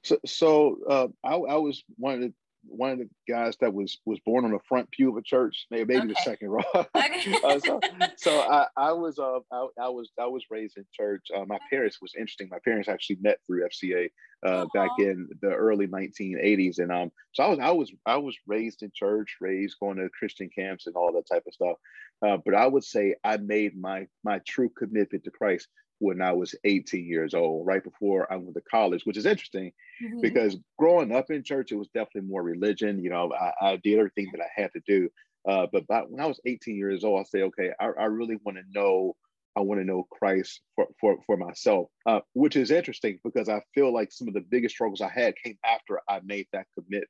So, 0.04 0.18
so 0.26 0.78
uh, 0.90 1.08
I, 1.24 1.36
I 1.36 1.56
was 1.58 1.84
one 1.98 2.16
of 2.16 2.22
the 2.22 2.34
one 2.68 2.92
of 2.92 3.00
the 3.00 3.10
guys 3.28 3.56
that 3.62 3.74
was 3.74 4.00
was 4.06 4.20
born 4.26 4.46
on 4.46 4.52
the 4.52 4.60
front 4.68 4.90
pew 4.92 5.10
of 5.10 5.18
a 5.18 5.22
church, 5.22 5.66
maybe, 5.72 5.94
maybe 5.94 6.00
okay. 6.00 6.08
the 6.08 6.22
second 6.24 6.50
row. 6.50 6.62
Okay. 6.96 7.36
uh, 7.44 7.60
so, 7.60 7.80
so 8.18 8.40
I, 8.40 8.68
I 8.78 8.92
was 8.94 9.20
uh, 9.20 9.40
I, 9.52 9.68
I, 9.80 9.90
was 9.90 10.10
I 10.20 10.26
was 10.26 10.44
raised 10.50 10.78
in 10.78 10.86
church. 10.94 11.28
Uh, 11.36 11.46
my 11.46 11.60
parents 11.70 12.00
was 12.02 12.14
interesting. 12.18 12.48
My 12.50 12.60
parents 12.64 12.88
actually 12.88 13.18
met 13.22 13.40
through 13.46 13.68
FCA 13.68 14.10
uh, 14.46 14.66
back 14.74 14.92
in 14.98 15.30
the 15.42 15.50
early 15.50 15.88
1980s, 15.88 16.80
and 16.80 16.92
um, 16.92 17.12
so 17.34 17.44
I 17.44 17.48
was 17.48 17.60
I 17.60 17.72
was 17.72 17.92
I 18.06 18.18
was 18.18 18.38
raised 18.48 18.84
in 18.84 18.92
church, 18.96 19.38
raised 19.40 19.78
going 19.80 19.98
to 19.98 20.10
Christian 20.18 20.50
camps 20.50 20.88
and 20.88 20.96
all 20.96 21.12
that 21.14 21.28
type 21.28 21.44
of 21.48 21.54
stuff. 21.54 21.78
Uh, 22.26 22.38
but 22.44 22.54
I 22.54 22.68
would 22.68 22.84
say 22.84 23.16
I 23.24 23.38
made 23.38 23.80
my 23.80 24.08
my 24.24 24.40
true 24.48 24.70
commitment 24.70 25.24
to 25.24 25.32
Christ 25.32 25.68
when 26.02 26.20
I 26.20 26.32
was 26.34 26.56
18 26.64 27.06
years 27.06 27.36
old, 27.36 27.68
right 27.68 27.84
before 27.84 28.32
I 28.34 28.36
went 28.36 28.56
to 28.56 28.62
college, 28.62 29.06
which 29.06 29.18
is 29.18 29.28
interesting 29.28 29.72
mm-hmm. 30.04 30.20
because 30.20 30.58
growing 30.78 31.12
up 31.12 31.30
in 31.30 31.44
church, 31.44 31.72
it 31.72 31.76
was 31.76 31.90
definitely 31.90 32.30
more 32.30 32.42
religion. 32.42 33.04
You 33.04 33.12
know, 33.12 33.32
I, 33.32 33.54
I 33.62 33.76
did 33.78 34.00
everything 34.00 34.32
that 34.34 34.42
I 34.42 34.62
had 34.62 34.72
to 34.74 34.82
do. 34.88 35.10
Uh, 35.48 35.68
but 35.72 35.86
by, 35.86 36.00
when 36.02 36.20
I 36.20 36.26
was 36.26 36.40
18 36.46 36.76
years 36.76 37.04
old, 37.04 37.20
I 37.20 37.24
say, 37.24 37.44
okay, 37.44 37.72
I, 37.80 37.86
I 38.00 38.06
really 38.06 38.38
want 38.44 38.58
to 38.58 38.64
know, 38.72 39.16
I 39.56 39.60
want 39.62 39.80
to 39.80 39.86
know 39.86 40.08
Christ 40.12 40.62
for, 40.76 40.88
for, 41.00 41.18
for 41.28 41.38
myself, 41.38 41.90
uh, 42.08 42.22
which 42.34 42.56
is 42.56 42.72
interesting 42.72 43.20
because 43.24 43.48
I 43.48 43.62
feel 43.76 43.94
like 43.94 44.12
some 44.12 44.28
of 44.28 44.34
the 44.34 44.42
biggest 44.42 44.74
struggles 44.74 45.02
I 45.02 45.10
had 45.10 45.36
came 45.44 45.58
after 45.64 46.00
I 46.10 46.22
made 46.24 46.48
that 46.52 46.66
commitment. 46.74 47.10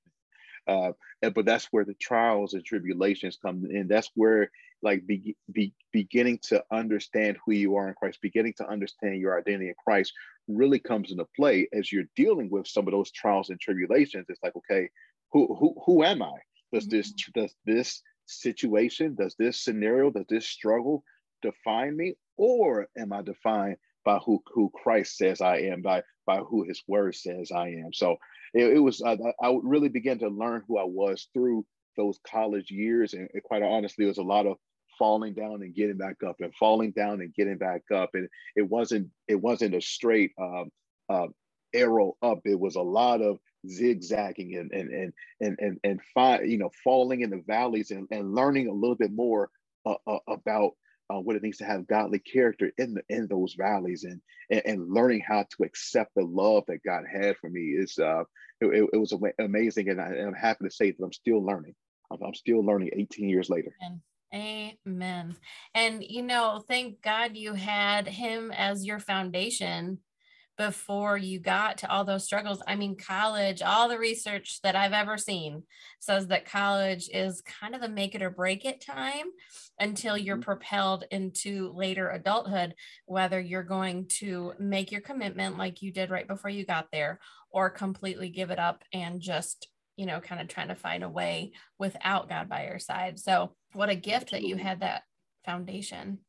Uh, 0.68 0.92
but 1.22 1.46
that's 1.46 1.68
where 1.72 1.86
the 1.86 1.96
trials 1.96 2.54
and 2.54 2.64
tribulations 2.64 3.38
come 3.42 3.66
in. 3.70 3.88
That's 3.88 4.10
where 4.16 4.52
like 4.84 5.06
be, 5.06 5.36
be, 5.52 5.74
beginning 5.92 6.40
to 6.44 6.64
understand 6.72 7.38
who 7.46 7.54
you 7.54 7.76
are 7.76 7.88
in 7.88 7.94
Christ, 7.94 8.20
beginning 8.22 8.54
to 8.58 8.68
understand 8.68 9.20
your 9.20 9.38
identity 9.38 9.70
in 9.70 9.76
Christ 9.84 10.14
really 10.48 10.80
comes 10.80 11.12
into 11.12 11.26
play 11.36 11.68
as 11.74 11.92
you're 11.92 12.06
dealing 12.16 12.50
with 12.50 12.68
some 12.68 12.88
of 12.88 12.92
those 12.92 13.12
trials 13.12 13.50
and 13.50 13.60
tribulations. 13.60 14.26
It's 14.30 14.42
like, 14.44 14.56
okay, 14.56 14.90
who 15.32 15.56
who 15.56 15.76
who 15.86 16.04
am 16.04 16.22
I? 16.22 16.38
Does 16.74 16.88
this 16.88 17.14
mm-hmm. 17.14 17.42
does 17.42 17.56
this 17.66 18.02
situation, 18.26 19.16
does 19.16 19.36
this 19.38 19.64
scenario, 19.64 20.10
does 20.10 20.26
this 20.30 20.48
struggle 20.48 21.04
define 21.42 21.96
me, 21.96 22.16
or 22.38 22.88
am 22.98 23.14
I 23.14 23.22
defined 23.22 23.78
by 24.04 24.18
who 24.18 24.42
who 24.54 24.72
Christ 24.74 25.18
says 25.18 25.42
I 25.42 25.58
am, 25.58 25.82
by 25.82 26.04
by 26.26 26.38
who 26.38 26.64
His 26.64 26.82
Word 26.88 27.16
says 27.16 27.52
I 27.52 27.70
am? 27.70 27.94
So 27.94 28.18
it, 28.54 28.74
it 28.74 28.80
was 28.80 29.02
I, 29.02 29.18
I 29.42 29.58
really 29.64 29.90
began 29.90 30.20
to 30.20 30.30
learn 30.30 30.64
who 30.68 30.78
I 30.78 30.84
was 30.84 31.28
through 31.34 31.66
those 31.98 32.20
college 32.26 32.72
years, 32.72 33.14
and 33.14 33.30
quite 33.44 33.64
honestly, 33.64 34.06
it 34.06 34.10
was 34.10 34.18
a 34.18 34.24
lot 34.24 34.46
of 34.46 34.58
falling 34.98 35.34
down 35.34 35.62
and 35.64 35.74
getting 35.74 35.98
back 35.98 36.18
up, 36.26 36.38
and 36.40 36.54
falling 36.56 36.92
down 36.92 37.22
and 37.22 37.34
getting 37.34 37.58
back 37.58 37.84
up, 37.94 38.12
and 38.14 38.28
it 38.56 38.64
wasn't 38.64 39.10
it 39.28 39.36
wasn't 39.36 39.76
a 39.76 39.82
straight 39.82 40.32
um, 40.40 40.70
uh, 41.10 41.28
arrow 41.74 42.16
up. 42.22 42.40
It 42.46 42.60
was 42.60 42.76
a 42.76 42.82
lot 42.82 43.22
of 43.22 43.40
zigzagging 43.68 44.56
and 44.58 44.72
and 44.72 44.92
and 44.92 45.14
and 45.40 45.60
and, 45.60 45.80
and 45.84 46.00
fi- 46.14 46.42
you 46.42 46.58
know 46.58 46.72
falling 46.84 47.22
in 47.22 47.30
the 47.30 47.44
valleys 47.48 47.92
and, 47.92 48.08
and 48.12 48.34
learning 48.34 48.68
a 48.68 48.74
little 48.74 48.96
bit 48.96 49.12
more 49.12 49.50
uh, 49.86 49.96
uh, 50.08 50.20
about 50.28 50.74
uh, 51.12 51.20
what 51.20 51.36
it 51.36 51.44
means 51.44 51.58
to 51.58 51.66
have 51.66 51.88
godly 51.88 52.20
character 52.20 52.72
in 52.78 52.94
the 52.94 53.02
in 53.10 53.28
those 53.28 53.56
valleys 53.58 54.04
and, 54.04 54.22
and, 54.50 54.62
and 54.66 54.94
learning 54.94 55.22
how 55.26 55.44
to 55.44 55.64
accept 55.64 56.12
the 56.16 56.24
love 56.24 56.64
that 56.68 56.84
God 56.84 57.04
had 57.12 57.38
for 57.38 57.50
me 57.50 57.62
is 57.78 57.98
uh 58.00 58.24
it, 58.60 58.90
it 58.94 58.98
was 58.98 59.14
amazing 59.40 59.90
and, 59.90 60.00
I, 60.00 60.16
am 60.18 60.34
happy 60.34 60.66
to 60.66 60.72
say 60.72 60.92
that 60.92 61.04
I'm 61.04 61.14
still 61.14 61.44
learning. 61.44 61.74
I'm, 62.12 62.20
I'm 62.24 62.36
still 62.36 62.64
learning 62.64 62.92
18 62.94 63.28
years 63.28 63.50
later. 63.50 63.76
Amen. 63.84 64.02
Amen. 64.34 65.36
And 65.74 66.04
you 66.04 66.24
know, 66.24 66.64
thank 66.68 67.02
God 67.02 67.36
you 67.36 67.54
had 67.54 68.08
him 68.08 68.52
as 68.52 68.86
your 68.86 69.00
foundation 69.00 70.00
before 70.62 71.18
you 71.18 71.40
got 71.40 71.80
to 71.80 71.90
all 71.90 72.06
those 72.06 72.24
struggles. 72.24 72.62
I 72.68 72.76
mean, 72.76 72.96
college, 72.96 73.64
all 73.64 73.90
the 73.90 73.98
research 73.98 74.62
that 74.62 74.76
I've 74.76 74.94
ever 74.94 75.18
seen 75.18 75.64
says 76.00 76.28
that 76.28 76.46
college 76.46 77.10
is 77.12 77.42
kind 77.42 77.74
of 77.74 77.82
the 77.82 77.90
make 77.90 78.14
it 78.14 78.22
or 78.22 78.30
break 78.30 78.64
it 78.64 78.80
time 78.80 79.26
until 79.80 80.16
you're 80.16 80.36
mm-hmm. 80.36 80.44
propelled 80.44 81.06
into 81.10 81.74
later 81.74 82.12
adulthood, 82.12 82.76
whether 83.08 83.40
you're 83.40 83.64
going 83.64 84.06
to 84.20 84.54
make 84.60 84.92
your 84.92 85.02
commitment 85.02 85.58
like 85.58 85.82
you 85.82 85.92
did 85.92 86.12
right 86.12 86.28
before 86.28 86.52
you 86.52 86.64
got 86.64 86.92
there 86.92 87.20
or 87.50 87.72
completely 87.72 88.30
give 88.30 88.52
it 88.52 88.60
up 88.60 88.84
and 88.94 89.20
just 89.20 89.68
you 89.98 90.06
know, 90.06 90.20
kind 90.20 90.42
of 90.42 90.48
trying 90.48 90.70
to 90.70 90.76
find 90.76 91.04
a 91.04 91.10
way 91.10 91.52
without 91.78 92.30
God 92.30 92.48
by 92.48 92.66
your 92.66 92.80
side. 92.80 93.20
So, 93.20 93.56
what 93.74 93.90
a 93.90 93.96
gift 93.96 94.32
that 94.32 94.44
you 94.44 94.56
had 94.56 94.80
that 94.80 95.04
foundation. 95.44 96.20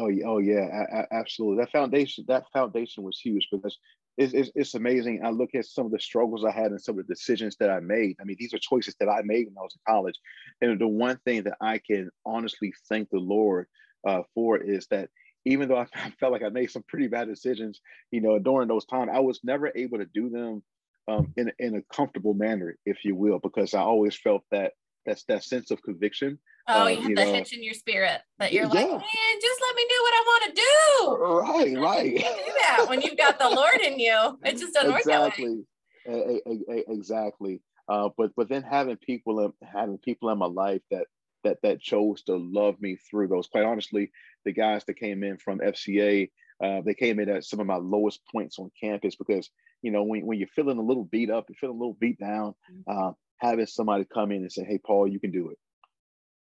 Oh, 0.00 0.10
oh 0.24 0.38
yeah, 0.38 1.04
absolutely. 1.10 1.62
That 1.62 1.72
foundation, 1.72 2.24
that 2.28 2.44
foundation 2.52 3.02
was 3.02 3.20
huge 3.20 3.48
because 3.50 3.78
it's, 4.16 4.32
it's, 4.34 4.50
it's, 4.54 4.74
amazing. 4.74 5.22
I 5.24 5.30
look 5.30 5.54
at 5.54 5.66
some 5.66 5.86
of 5.86 5.92
the 5.92 6.00
struggles 6.00 6.44
I 6.44 6.50
had 6.50 6.70
and 6.70 6.80
some 6.80 6.98
of 6.98 7.06
the 7.06 7.14
decisions 7.14 7.56
that 7.60 7.70
I 7.70 7.80
made. 7.80 8.16
I 8.20 8.24
mean, 8.24 8.36
these 8.38 8.52
are 8.52 8.58
choices 8.58 8.94
that 9.00 9.08
I 9.08 9.22
made 9.22 9.46
when 9.46 9.56
I 9.58 9.62
was 9.62 9.74
in 9.74 9.92
college. 9.92 10.18
And 10.60 10.78
the 10.78 10.88
one 10.88 11.18
thing 11.24 11.44
that 11.44 11.56
I 11.60 11.78
can 11.78 12.10
honestly 12.26 12.72
thank 12.88 13.08
the 13.10 13.18
Lord 13.18 13.66
uh, 14.06 14.22
for 14.34 14.58
is 14.58 14.86
that 14.90 15.08
even 15.44 15.68
though 15.68 15.78
I 15.78 15.86
felt 16.20 16.32
like 16.32 16.42
I 16.42 16.50
made 16.50 16.70
some 16.70 16.84
pretty 16.88 17.08
bad 17.08 17.28
decisions, 17.28 17.80
you 18.10 18.20
know, 18.20 18.38
during 18.38 18.68
those 18.68 18.84
times, 18.84 19.10
I 19.12 19.20
was 19.20 19.40
never 19.42 19.72
able 19.74 19.98
to 19.98 20.06
do 20.06 20.28
them 20.28 20.62
um, 21.08 21.32
in, 21.36 21.52
in 21.58 21.76
a 21.76 21.94
comfortable 21.94 22.34
manner, 22.34 22.76
if 22.86 23.04
you 23.04 23.14
will, 23.14 23.38
because 23.38 23.74
I 23.74 23.80
always 23.80 24.16
felt 24.16 24.44
that 24.50 24.72
that's 25.04 25.24
that 25.24 25.42
sense 25.42 25.70
of 25.70 25.82
conviction. 25.82 26.38
Oh, 26.68 26.82
uh, 26.82 26.86
you 26.88 26.96
have 26.96 27.10
you 27.10 27.16
the 27.16 27.24
know, 27.24 27.32
hitch 27.32 27.52
in 27.52 27.62
your 27.62 27.74
spirit 27.74 28.20
that 28.38 28.52
you're 28.52 28.64
yeah. 28.64 28.68
like, 28.68 28.88
man, 28.88 29.40
just 29.40 29.60
let 29.60 29.76
me 29.76 29.86
do 29.88 30.02
what 30.02 30.14
I 30.14 30.22
want 30.26 30.44
to 30.44 30.62
do. 30.62 31.76
Right, 31.76 31.78
right. 31.78 32.16
do 32.16 32.52
that 32.60 32.86
when 32.88 33.00
you've 33.00 33.16
got 33.16 33.38
the 33.38 33.50
Lord 33.50 33.80
in 33.80 33.98
you. 33.98 34.38
It 34.44 34.58
just 34.58 34.74
doesn't 34.74 34.94
exactly. 34.94 35.44
work 35.48 35.64
that 36.06 36.68
way. 36.68 36.84
Exactly. 36.88 37.60
Uh, 37.88 38.10
but 38.16 38.30
but 38.36 38.48
then 38.48 38.62
having 38.62 38.96
people 38.96 39.40
in, 39.44 39.52
having 39.66 39.98
people 39.98 40.30
in 40.30 40.38
my 40.38 40.46
life 40.46 40.82
that 40.90 41.06
that 41.44 41.58
that 41.62 41.80
chose 41.80 42.22
to 42.22 42.36
love 42.36 42.80
me 42.80 42.96
through 42.96 43.28
those. 43.28 43.48
Quite 43.48 43.64
honestly, 43.64 44.10
the 44.44 44.52
guys 44.52 44.84
that 44.84 44.94
came 44.94 45.22
in 45.24 45.38
from 45.38 45.58
FCA, 45.58 46.30
uh, 46.62 46.80
they 46.84 46.94
came 46.94 47.18
in 47.18 47.28
at 47.28 47.44
some 47.44 47.60
of 47.60 47.66
my 47.66 47.76
lowest 47.76 48.20
points 48.30 48.58
on 48.58 48.70
campus 48.80 49.16
because 49.16 49.50
you 49.82 49.90
know 49.90 50.04
when, 50.04 50.24
when 50.24 50.38
you're 50.38 50.48
feeling 50.48 50.78
a 50.78 50.82
little 50.82 51.04
beat 51.04 51.30
up, 51.30 51.46
you're 51.48 51.56
feeling 51.56 51.76
a 51.76 51.80
little 51.80 51.96
beat 51.98 52.18
down. 52.18 52.54
Mm-hmm. 52.70 52.98
Uh, 53.08 53.12
having 53.38 53.66
somebody 53.66 54.04
come 54.04 54.30
in 54.30 54.42
and 54.42 54.52
say, 54.52 54.64
"Hey, 54.64 54.78
Paul, 54.78 55.08
you 55.08 55.18
can 55.18 55.32
do 55.32 55.50
it." 55.50 55.58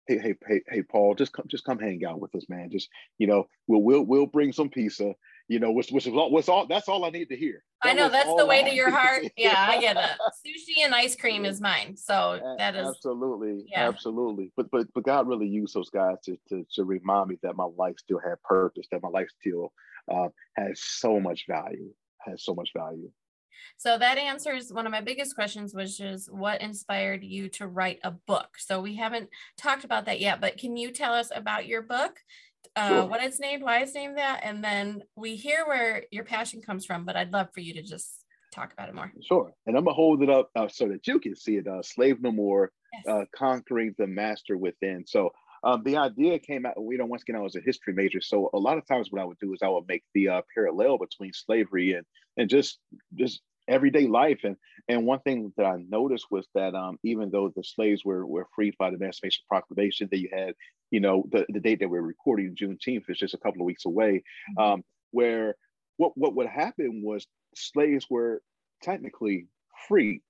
Hey, 0.09 0.17
hey, 0.19 0.35
hey, 0.47 0.63
hey, 0.67 0.83
Paul, 0.83 1.15
just 1.15 1.35
come, 1.35 1.45
just 1.49 1.65
come 1.65 1.79
hang 1.79 2.03
out 2.07 2.19
with 2.19 2.35
us, 2.35 2.49
man. 2.49 2.71
Just 2.71 2.89
you 3.19 3.27
know, 3.27 3.47
we'll 3.67 3.83
we'll 3.83 4.03
we'll 4.03 4.27
bring 4.27 4.53
some 4.53 4.71
pizza. 4.71 5.15
You 5.49 5.59
know, 5.59 5.71
which 5.71 5.91
which 5.91 6.07
is 6.07 6.15
all, 6.15 6.31
what's 6.31 6.49
all 6.49 6.67
that's 6.67 6.89
all 6.89 7.05
I 7.05 7.11
need 7.11 7.29
to 7.29 7.37
hear. 7.37 7.63
That 7.83 7.91
I 7.91 7.93
know 7.93 8.09
that's 8.09 8.35
the 8.35 8.47
way 8.47 8.65
I 8.65 8.71
to 8.71 8.75
your 8.75 8.91
heart. 8.91 9.25
Yeah, 9.37 9.67
I 9.69 9.79
get 9.81 9.97
it. 9.99 10.03
Sushi 10.47 10.83
and 10.83 10.95
ice 10.95 11.15
cream 11.15 11.45
is 11.45 11.61
mine, 11.61 11.95
so 11.97 12.41
that 12.57 12.75
is 12.75 12.89
absolutely, 12.89 13.67
yeah. 13.69 13.87
absolutely. 13.87 14.51
But 14.57 14.71
but 14.71 14.87
but 14.95 15.05
God 15.05 15.29
really 15.29 15.47
used 15.47 15.75
those 15.75 15.91
guys 15.91 16.17
to 16.25 16.39
to 16.49 16.67
to 16.73 16.85
remind 16.85 17.29
me 17.29 17.39
that 17.43 17.57
my 17.57 17.69
life 17.77 17.97
still 17.99 18.19
had 18.19 18.43
purpose, 18.43 18.87
that 18.91 19.03
my 19.03 19.11
life 19.11 19.29
still 19.41 19.73
uh, 20.11 20.29
has 20.57 20.81
so 20.81 21.21
much 21.21 21.45
value, 21.47 21.91
has 22.21 22.45
so 22.45 22.55
much 22.55 22.71
value. 22.75 23.11
So 23.77 23.99
that 23.99 24.19
answers 24.19 24.73
one 24.73 24.87
of 24.87 24.93
my 24.93 25.01
biggest 25.01 25.35
questions, 25.35 25.75
which 25.75 26.01
is 26.01 26.29
what 26.31 26.61
inspired 26.61 27.23
you 27.25 27.49
to 27.51 27.67
write 27.67 28.01
a 28.03 28.11
book? 28.11 28.59
So 28.59 28.81
we 28.81 28.97
haven't 28.97 29.29
talked 29.57 29.85
about 29.85 30.07
that 30.07 30.21
yet, 30.21 30.41
but 30.41 30.59
can 30.59 30.77
you 30.77 30.91
tell 30.91 31.15
us 31.15 31.31
about 31.35 31.67
your 31.67 31.83
book? 31.83 32.19
Uh, 32.77 32.89
sure. 32.89 33.07
What 33.07 33.23
it's 33.23 33.41
named, 33.41 33.63
why 33.63 33.81
it's 33.81 33.95
named 33.95 34.19
that, 34.19 34.41
and 34.43 34.63
then 34.63 35.03
we 35.17 35.37
hear 35.37 35.65
where 35.67 36.05
your 36.11 36.25
passion 36.25 36.61
comes 36.61 36.85
from. 36.85 37.05
But 37.05 37.17
I'd 37.17 37.33
love 37.33 37.49
for 37.53 37.61
you 37.61 37.75
to 37.75 37.83
just 37.83 38.25
talk 38.53 38.73
about 38.73 38.89
it 38.89 38.95
more. 38.95 39.13
Sure, 39.27 39.53
and 39.67 39.77
I'm 39.77 39.85
gonna 39.85 39.95
hold 39.95 40.23
it 40.23 40.31
up 40.31 40.51
uh, 40.55 40.69
so 40.69 40.89
that 40.89 41.07
you 41.07 41.19
can 41.19 41.35
see 41.35 41.57
it. 41.57 41.67
Uh, 41.67 41.83
Slave 41.83 42.21
No 42.21 42.31
More, 42.31 42.71
yes. 42.93 43.05
uh, 43.07 43.25
conquering 43.35 43.95
the 43.99 44.07
master 44.07 44.57
within. 44.57 45.05
So 45.07 45.31
um, 45.65 45.83
the 45.85 45.97
idea 45.97 46.39
came 46.39 46.67
out. 46.67 46.83
We 46.83 46.97
don't 46.97 47.09
once 47.09 47.23
again 47.23 47.37
I 47.37 47.41
was 47.41 47.57
a 47.57 47.61
history 47.61 47.95
major, 47.95 48.21
so 48.21 48.51
a 48.53 48.59
lot 48.59 48.79
of 48.79 48.87
times 48.87 49.11
what 49.11 49.21
I 49.21 49.25
would 49.25 49.39
do 49.41 49.53
is 49.55 49.61
I 49.63 49.69
would 49.69 49.89
make 49.89 50.05
the 50.15 50.29
uh, 50.29 50.43
parallel 50.55 50.99
between 50.99 51.33
slavery 51.33 51.95
and 51.95 52.05
and 52.37 52.49
just 52.49 52.79
just 53.15 53.41
everyday 53.69 54.07
life. 54.07 54.41
And 54.45 54.57
and 54.89 55.07
one 55.07 55.21
thing 55.21 55.53
that 55.57 55.67
I 55.67 55.85
noticed 55.89 56.27
was 56.31 56.47
that 56.55 56.75
um, 56.75 56.99
even 57.03 57.31
though 57.31 57.53
the 57.55 57.65
slaves 57.65 58.05
were 58.05 58.27
were 58.27 58.47
freed 58.55 58.75
by 58.79 58.91
the 58.91 58.97
Emancipation 58.97 59.45
Proclamation, 59.49 60.09
that 60.11 60.19
you 60.19 60.31
had, 60.33 60.55
you 60.91 61.01
know, 61.01 61.25
the, 61.31 61.47
the 61.49 61.61
date 61.61 61.81
that 61.81 61.91
we're 61.91 62.01
recording, 62.01 62.55
Juneteenth, 62.55 63.09
is 63.09 63.19
just 63.19 63.35
a 63.35 63.39
couple 63.39 63.63
of 63.63 63.67
weeks 63.67 63.85
away, 63.85 64.23
mm-hmm. 64.59 64.63
um, 64.63 64.85
where 65.11 65.55
what 65.97 66.13
what 66.17 66.35
would 66.35 66.49
happen 66.49 67.03
was 67.03 67.27
slaves 67.55 68.07
were 68.11 68.43
technically 68.83 69.47
free, 69.89 70.23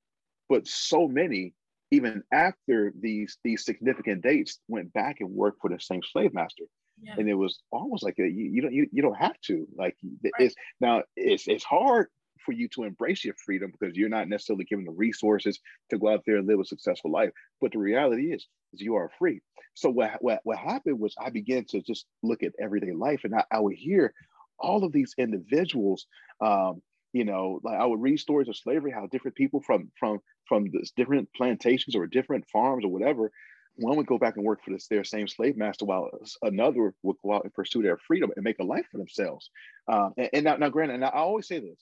but 0.49 0.67
so 0.67 1.09
many 1.09 1.55
even 1.91 2.23
after 2.33 2.93
these 3.01 3.39
these 3.45 3.65
significant 3.65 4.23
dates 4.23 4.59
went 4.69 4.93
back 4.93 5.17
and 5.21 5.31
worked 5.31 5.61
for 5.61 5.71
the 5.71 5.81
same 5.81 6.03
slave 6.13 6.35
master 6.35 6.65
yeah. 7.03 7.15
and 7.17 7.29
it 7.29 7.35
was 7.35 7.61
almost 7.71 8.03
like 8.03 8.19
a, 8.19 8.23
you, 8.23 8.51
you 8.53 8.63
don't 8.63 8.73
you, 8.73 8.87
you 8.93 9.03
don't 9.03 9.17
have 9.17 9.39
to 9.43 9.67
like 9.77 9.97
right. 10.23 10.33
it's 10.39 10.55
now 10.81 11.03
it's 11.17 11.47
it's 11.49 11.65
hard 11.65 12.09
for 12.49 12.53
you 12.53 12.67
to 12.69 12.85
embrace 12.85 13.27
your 13.27 13.35
freedom 13.45 13.71
because 13.79 13.95
you're 13.95 14.09
not 14.09 14.27
necessarily 14.27 14.65
given 14.65 14.87
the 14.87 14.91
resources 14.91 15.61
to 15.91 15.99
go 15.99 16.09
out 16.09 16.23
there 16.25 16.37
and 16.37 16.47
live 16.47 16.59
a 16.61 16.65
successful 16.65 17.13
life. 17.13 17.29
But 17.61 17.73
the 17.73 17.79
reality 17.79 18.33
is, 18.33 18.47
is 18.73 18.81
you 18.81 18.95
are 18.95 19.11
free. 19.19 19.43
So 19.75 19.91
what 19.91 20.13
what, 20.21 20.41
what 20.45 20.57
happened 20.57 20.99
was 20.99 21.15
I 21.21 21.29
began 21.29 21.67
to 21.67 21.83
just 21.83 22.07
look 22.23 22.43
at 22.43 22.55
everyday 22.59 22.93
life, 22.93 23.21
and 23.25 23.35
I, 23.35 23.45
I 23.53 23.61
would 23.61 23.75
hear 23.77 24.15
all 24.59 24.83
of 24.83 24.93
these 24.93 25.15
individuals. 25.19 26.07
Um, 26.41 26.81
you 27.13 27.27
know, 27.27 27.61
like 27.63 27.79
I 27.79 27.85
would 27.85 28.01
read 28.01 28.19
stories 28.19 28.49
of 28.49 28.57
slavery, 28.57 28.93
how 28.93 29.07
different 29.07 29.37
people 29.37 29.61
from 29.61 29.91
from 30.01 30.21
from 30.49 30.71
this 30.73 30.93
different 30.97 31.29
plantations 31.37 31.95
or 31.95 32.07
different 32.07 32.47
farms 32.51 32.83
or 32.83 32.89
whatever, 32.89 33.31
one 33.79 33.97
would 33.97 34.07
go 34.07 34.19
back 34.19 34.37
and 34.37 34.45
work 34.45 34.65
for 34.65 34.73
this, 34.73 34.89
their 34.89 35.05
same 35.05 35.29
slave 35.29 35.57
master, 35.57 35.85
while 35.85 36.11
another 36.43 36.95
would 37.03 37.17
go 37.23 37.35
out 37.35 37.45
and 37.45 37.55
pursue 37.55 37.83
their 37.83 37.99
freedom 38.07 38.31
and 38.35 38.45
make 38.45 38.59
a 38.59 38.65
life 38.65 38.87
for 38.91 38.99
themselves. 38.99 39.51
Um, 39.87 40.13
and, 40.17 40.31
and 40.33 40.45
now, 40.45 40.57
now, 40.57 40.69
granted, 40.69 40.95
and 40.95 41.05
I 41.05 41.11
always 41.11 41.47
say 41.47 41.61
this: 41.61 41.79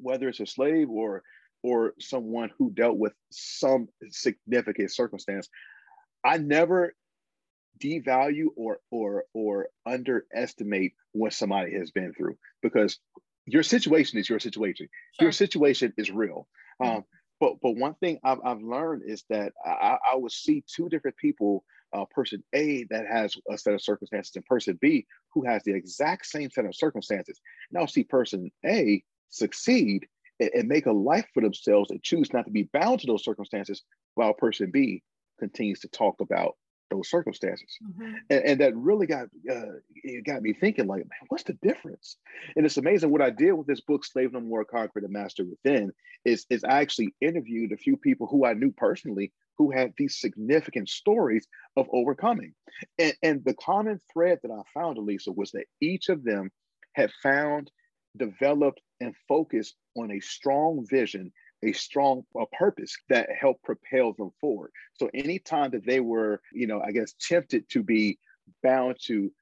whether 0.00 0.28
it's 0.28 0.40
a 0.40 0.46
slave 0.46 0.90
or 0.90 1.22
or 1.62 1.94
someone 1.98 2.50
who 2.56 2.70
dealt 2.70 2.98
with 2.98 3.12
some 3.30 3.88
significant 4.10 4.92
circumstance, 4.92 5.48
I 6.24 6.38
never 6.38 6.94
devalue 7.82 8.46
or 8.56 8.78
or 8.90 9.24
or 9.34 9.68
underestimate 9.86 10.94
what 11.12 11.32
somebody 11.32 11.74
has 11.74 11.90
been 11.90 12.12
through 12.12 12.36
because 12.62 12.98
your 13.46 13.62
situation 13.62 14.18
is 14.18 14.28
your 14.28 14.40
situation. 14.40 14.88
Sure. 15.18 15.26
Your 15.26 15.32
situation 15.32 15.92
is 15.96 16.10
real. 16.10 16.48
Mm-hmm. 16.82 16.96
Um, 16.96 17.04
but 17.40 17.54
but 17.62 17.76
one 17.76 17.94
thing 17.94 18.18
I've, 18.24 18.38
I've 18.44 18.60
learned 18.62 19.02
is 19.06 19.24
that 19.30 19.52
I, 19.64 19.98
I 20.12 20.16
will 20.16 20.30
see 20.30 20.64
two 20.66 20.88
different 20.88 21.16
people 21.16 21.64
uh, 21.92 22.04
person 22.10 22.42
A 22.54 22.84
that 22.90 23.06
has 23.06 23.34
a 23.50 23.56
set 23.56 23.74
of 23.74 23.82
circumstances 23.82 24.36
and 24.36 24.44
person 24.44 24.78
B 24.80 25.06
who 25.32 25.44
has 25.46 25.62
the 25.62 25.74
exact 25.74 26.26
same 26.26 26.50
set 26.50 26.66
of 26.66 26.74
circumstances. 26.74 27.40
And 27.70 27.80
I'll 27.80 27.88
see 27.88 28.04
person 28.04 28.50
A 28.66 29.02
succeed 29.30 30.06
and, 30.40 30.50
and 30.54 30.68
make 30.68 30.86
a 30.86 30.92
life 30.92 31.26
for 31.34 31.42
themselves 31.42 31.90
and 31.90 32.02
choose 32.02 32.32
not 32.32 32.46
to 32.46 32.50
be 32.50 32.68
bound 32.72 33.00
to 33.00 33.06
those 33.06 33.24
circumstances 33.24 33.82
while 34.14 34.32
person 34.32 34.70
B 34.70 35.02
continues 35.38 35.80
to 35.80 35.88
talk 35.88 36.20
about 36.20 36.56
those 36.90 37.10
circumstances. 37.10 37.76
Mm-hmm. 37.82 38.14
And, 38.30 38.44
and, 38.44 38.60
that 38.60 38.76
really 38.76 39.06
got 39.06 39.24
uh, 39.50 39.76
it 39.94 40.24
got 40.24 40.42
me 40.42 40.54
thinking, 40.54 40.86
like, 40.86 41.00
man, 41.00 41.26
what's 41.28 41.44
the 41.44 41.58
difference? 41.62 42.16
And 42.56 42.64
it's 42.64 42.76
amazing 42.76 43.10
what 43.10 43.22
I 43.22 43.30
did 43.30 43.52
with 43.52 43.66
this 43.66 43.80
book, 43.80 44.04
Slave 44.04 44.32
No 44.32 44.40
More, 44.40 44.64
Conquer 44.64 45.00
the 45.00 45.08
Master 45.08 45.44
Within, 45.44 45.92
is, 46.24 46.46
is 46.50 46.64
I 46.64 46.80
actually 46.80 47.14
interviewed 47.20 47.72
a 47.72 47.76
few 47.76 47.96
people 47.96 48.26
who 48.26 48.44
I 48.44 48.54
knew 48.54 48.72
personally 48.72 49.32
who 49.58 49.70
had 49.72 49.92
these 49.98 50.20
significant 50.20 50.88
stories 50.88 51.46
of 51.76 51.88
overcoming. 51.92 52.54
And, 52.98 53.14
and 53.22 53.44
the 53.44 53.54
common 53.54 54.00
thread 54.12 54.38
that 54.42 54.52
I 54.52 54.62
found, 54.72 54.98
Elisa, 54.98 55.32
was 55.32 55.50
that 55.52 55.66
each 55.80 56.08
of 56.08 56.24
them 56.24 56.50
had 56.92 57.10
found, 57.22 57.70
developed, 58.16 58.80
and 59.00 59.14
focus 59.28 59.74
on 59.96 60.10
a 60.10 60.20
strong 60.20 60.86
vision 60.88 61.32
a 61.62 61.72
strong 61.72 62.22
a 62.36 62.46
purpose 62.46 62.96
that 63.08 63.28
helped 63.38 63.64
propel 63.64 64.12
them 64.12 64.30
forward. 64.40 64.70
So 64.94 65.10
anytime 65.12 65.70
that 65.72 65.84
they 65.84 66.00
were, 66.00 66.40
you 66.52 66.66
know, 66.66 66.80
I 66.80 66.92
guess 66.92 67.14
tempted 67.20 67.68
to 67.70 67.82
be 67.82 68.18
bound 68.62 68.96
to 69.06 69.32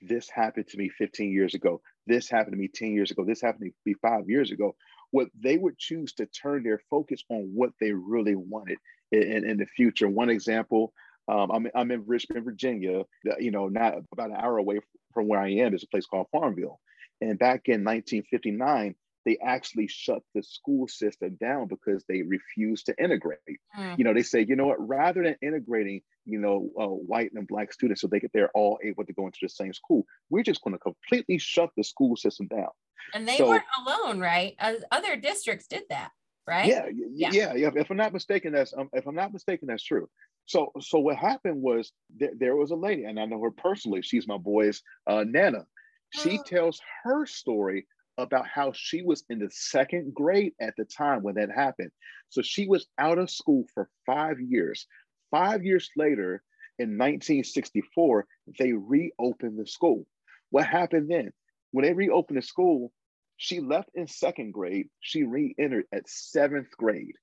this 0.00 0.28
happened 0.28 0.68
to 0.68 0.78
me 0.78 0.88
15 0.88 1.32
years 1.32 1.54
ago, 1.54 1.80
this 2.06 2.28
happened 2.28 2.52
to 2.52 2.58
me 2.58 2.68
10 2.72 2.92
years 2.92 3.10
ago, 3.10 3.24
this 3.24 3.40
happened 3.40 3.72
to 3.72 3.90
me 3.90 3.94
five 4.02 4.28
years 4.28 4.50
ago, 4.50 4.76
what 5.10 5.28
they 5.40 5.56
would 5.56 5.78
choose 5.78 6.12
to 6.14 6.26
turn 6.26 6.62
their 6.62 6.80
focus 6.90 7.22
on 7.28 7.50
what 7.54 7.70
they 7.80 7.92
really 7.92 8.34
wanted 8.34 8.78
in, 9.12 9.48
in 9.48 9.56
the 9.56 9.66
future. 9.66 10.08
One 10.08 10.30
example, 10.30 10.92
um, 11.28 11.50
I'm, 11.50 11.66
I'm 11.74 11.90
in 11.90 12.04
Richmond, 12.06 12.44
Virginia, 12.44 13.04
you 13.38 13.50
know, 13.50 13.68
not 13.68 13.94
about 14.12 14.30
an 14.30 14.36
hour 14.36 14.58
away 14.58 14.80
from 15.12 15.28
where 15.28 15.40
I 15.40 15.50
am 15.50 15.74
is 15.74 15.82
a 15.82 15.88
place 15.88 16.06
called 16.06 16.26
Farmville. 16.30 16.80
And 17.20 17.38
back 17.38 17.62
in 17.66 17.84
1959, 17.84 18.94
they 19.24 19.38
actually 19.44 19.88
shut 19.88 20.22
the 20.34 20.42
school 20.42 20.86
system 20.88 21.36
down 21.40 21.68
because 21.68 22.04
they 22.08 22.22
refused 22.22 22.86
to 22.86 22.94
integrate. 23.02 23.38
Mm. 23.76 23.98
You 23.98 24.04
know, 24.04 24.14
they 24.14 24.22
say, 24.22 24.44
you 24.46 24.56
know 24.56 24.66
what, 24.66 24.86
rather 24.86 25.22
than 25.22 25.36
integrating, 25.42 26.02
you 26.24 26.38
know, 26.38 26.70
uh, 26.78 26.86
white 26.86 27.32
and 27.34 27.46
black 27.46 27.72
students 27.72 28.00
so 28.00 28.06
they 28.06 28.20
get 28.20 28.32
they're 28.32 28.50
all 28.54 28.78
able 28.84 29.04
to 29.04 29.12
go 29.12 29.26
into 29.26 29.38
the 29.42 29.48
same 29.48 29.72
school, 29.72 30.04
we're 30.30 30.42
just 30.42 30.62
going 30.62 30.74
to 30.74 30.78
completely 30.78 31.38
shut 31.38 31.70
the 31.76 31.84
school 31.84 32.16
system 32.16 32.46
down. 32.48 32.68
And 33.14 33.26
they 33.28 33.36
so, 33.36 33.48
weren't 33.48 33.64
alone, 33.86 34.20
right? 34.20 34.56
Other 34.90 35.16
districts 35.16 35.66
did 35.66 35.82
that, 35.90 36.10
right? 36.46 36.66
Yeah, 36.66 36.86
yeah, 36.92 37.30
yeah. 37.32 37.54
yeah. 37.54 37.70
If 37.74 37.90
I'm 37.90 37.96
not 37.96 38.12
mistaken, 38.12 38.52
that's 38.52 38.72
um, 38.76 38.88
if 38.92 39.06
I'm 39.06 39.14
not 39.14 39.32
mistaken, 39.32 39.68
that's 39.68 39.84
true. 39.84 40.08
So, 40.46 40.72
so 40.80 40.98
what 40.98 41.16
happened 41.16 41.62
was 41.62 41.92
th- 42.18 42.32
there 42.38 42.56
was 42.56 42.70
a 42.70 42.76
lady, 42.76 43.04
and 43.04 43.18
I 43.18 43.24
know 43.24 43.40
her 43.42 43.50
personally. 43.50 44.02
She's 44.02 44.28
my 44.28 44.38
boy's 44.38 44.82
uh, 45.06 45.24
Nana. 45.26 45.66
She 46.10 46.38
oh. 46.38 46.42
tells 46.46 46.80
her 47.02 47.26
story 47.26 47.86
about 48.18 48.46
how 48.46 48.72
she 48.74 49.02
was 49.02 49.24
in 49.28 49.38
the 49.38 49.50
second 49.50 50.14
grade 50.14 50.52
at 50.60 50.74
the 50.76 50.84
time 50.84 51.22
when 51.22 51.34
that 51.34 51.50
happened. 51.50 51.90
So 52.28 52.42
she 52.42 52.66
was 52.66 52.86
out 52.98 53.18
of 53.18 53.30
school 53.30 53.64
for 53.74 53.88
five 54.06 54.40
years. 54.40 54.86
Five 55.30 55.64
years 55.64 55.90
later, 55.96 56.42
in 56.78 56.98
1964, 56.98 58.26
they 58.58 58.72
reopened 58.72 59.58
the 59.58 59.66
school. 59.66 60.06
What 60.50 60.66
happened 60.66 61.10
then? 61.10 61.32
When 61.72 61.84
they 61.84 61.92
reopened 61.92 62.38
the 62.38 62.42
school, 62.42 62.92
she 63.36 63.60
left 63.60 63.90
in 63.94 64.06
second 64.06 64.52
grade. 64.52 64.88
She 65.00 65.24
re 65.24 65.54
entered 65.58 65.86
at 65.92 66.08
seventh 66.08 66.70
grade. 66.76 67.16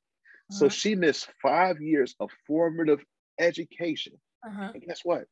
Uh-huh. 0.50 0.60
So 0.60 0.70
she 0.70 0.96
missed 0.96 1.30
five 1.42 1.82
years 1.82 2.16
of 2.20 2.30
formative 2.48 3.04
education. 3.40 4.14
Uh-huh. 4.46 4.72
And 4.74 4.84
guess 4.84 5.02
what? 5.04 5.24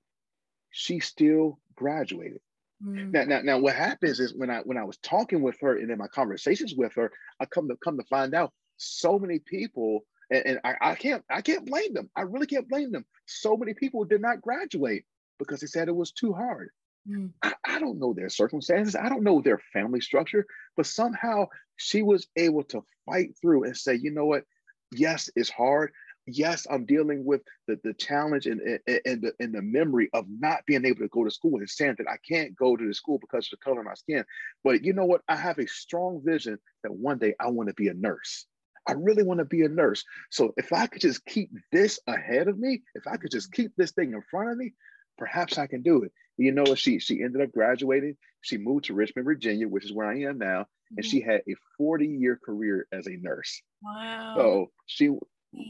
She 0.71 0.99
still 0.99 1.59
graduated. 1.75 2.39
Mm. 2.85 3.11
Now, 3.11 3.23
now, 3.25 3.41
now, 3.41 3.59
what 3.59 3.75
happens 3.75 4.19
is 4.19 4.33
when 4.33 4.49
I 4.49 4.59
when 4.59 4.77
I 4.77 4.83
was 4.83 4.97
talking 4.97 5.41
with 5.41 5.57
her 5.61 5.77
and 5.77 5.91
in 5.91 5.97
my 5.97 6.07
conversations 6.07 6.75
with 6.75 6.93
her, 6.95 7.11
I 7.39 7.45
come 7.45 7.67
to 7.67 7.75
come 7.83 7.97
to 7.97 8.05
find 8.05 8.33
out 8.33 8.53
so 8.77 9.19
many 9.19 9.39
people, 9.39 10.05
and, 10.31 10.45
and 10.45 10.59
I, 10.63 10.75
I 10.81 10.95
can't 10.95 11.23
I 11.29 11.41
can't 11.41 11.65
blame 11.65 11.93
them. 11.93 12.09
I 12.15 12.21
really 12.21 12.47
can't 12.47 12.69
blame 12.69 12.91
them. 12.91 13.05
So 13.25 13.57
many 13.57 13.73
people 13.73 14.05
did 14.05 14.21
not 14.21 14.41
graduate 14.41 15.05
because 15.39 15.59
they 15.59 15.67
said 15.67 15.87
it 15.87 15.95
was 15.95 16.11
too 16.11 16.33
hard. 16.33 16.69
Mm. 17.07 17.31
I, 17.41 17.53
I 17.65 17.79
don't 17.79 17.99
know 17.99 18.13
their 18.13 18.29
circumstances. 18.29 18.95
I 18.95 19.09
don't 19.09 19.23
know 19.23 19.41
their 19.41 19.59
family 19.73 20.01
structure, 20.01 20.45
but 20.77 20.85
somehow 20.85 21.47
she 21.75 22.01
was 22.01 22.27
able 22.35 22.63
to 22.65 22.83
fight 23.05 23.31
through 23.41 23.65
and 23.65 23.75
say, 23.75 23.95
you 23.95 24.11
know 24.11 24.25
what? 24.25 24.43
Yes, 24.91 25.29
it's 25.35 25.49
hard 25.49 25.91
yes, 26.35 26.65
I'm 26.69 26.85
dealing 26.85 27.25
with 27.25 27.41
the, 27.67 27.79
the 27.83 27.93
challenge 27.93 28.45
and, 28.45 28.61
and, 28.61 29.01
and, 29.05 29.21
the, 29.21 29.33
and 29.39 29.53
the 29.53 29.61
memory 29.61 30.09
of 30.13 30.25
not 30.27 30.65
being 30.65 30.85
able 30.85 30.99
to 30.99 31.07
go 31.07 31.23
to 31.23 31.31
school 31.31 31.57
and 31.57 31.69
saying 31.69 31.95
that 31.97 32.09
I 32.09 32.17
can't 32.27 32.55
go 32.55 32.75
to 32.75 32.87
the 32.87 32.93
school 32.93 33.19
because 33.19 33.47
of 33.47 33.59
the 33.59 33.63
color 33.63 33.79
of 33.79 33.85
my 33.85 33.93
skin. 33.93 34.23
But 34.63 34.83
you 34.83 34.93
know 34.93 35.05
what? 35.05 35.21
I 35.27 35.35
have 35.35 35.59
a 35.59 35.67
strong 35.67 36.21
vision 36.23 36.59
that 36.83 36.93
one 36.93 37.17
day 37.17 37.35
I 37.39 37.49
want 37.49 37.69
to 37.69 37.75
be 37.75 37.87
a 37.87 37.93
nurse. 37.93 38.45
I 38.87 38.93
really 38.93 39.23
want 39.23 39.39
to 39.39 39.45
be 39.45 39.63
a 39.63 39.69
nurse. 39.69 40.03
So 40.31 40.53
if 40.57 40.73
I 40.73 40.87
could 40.87 41.01
just 41.01 41.25
keep 41.25 41.51
this 41.71 41.99
ahead 42.07 42.47
of 42.47 42.57
me, 42.57 42.81
if 42.95 43.05
I 43.07 43.17
could 43.17 43.31
just 43.31 43.51
keep 43.51 43.71
this 43.75 43.91
thing 43.91 44.13
in 44.13 44.23
front 44.31 44.51
of 44.51 44.57
me, 44.57 44.73
perhaps 45.17 45.57
I 45.57 45.67
can 45.67 45.83
do 45.83 46.03
it. 46.03 46.11
You 46.37 46.51
know? 46.51 46.75
She 46.75 46.99
she 46.99 47.21
ended 47.21 47.41
up 47.41 47.51
graduating. 47.51 48.15
She 48.41 48.57
moved 48.57 48.85
to 48.85 48.93
Richmond, 48.93 49.25
Virginia, 49.25 49.67
which 49.67 49.85
is 49.85 49.93
where 49.93 50.07
I 50.07 50.21
am 50.21 50.37
now, 50.37 50.65
and 50.95 51.05
she 51.05 51.19
mm-hmm. 51.19 51.29
had 51.29 51.41
a 51.47 51.55
40 51.77 52.07
year 52.07 52.39
career 52.43 52.87
as 52.91 53.05
a 53.05 53.17
nurse. 53.17 53.61
Wow. 53.83 54.33
So 54.35 54.71
she 54.85 55.11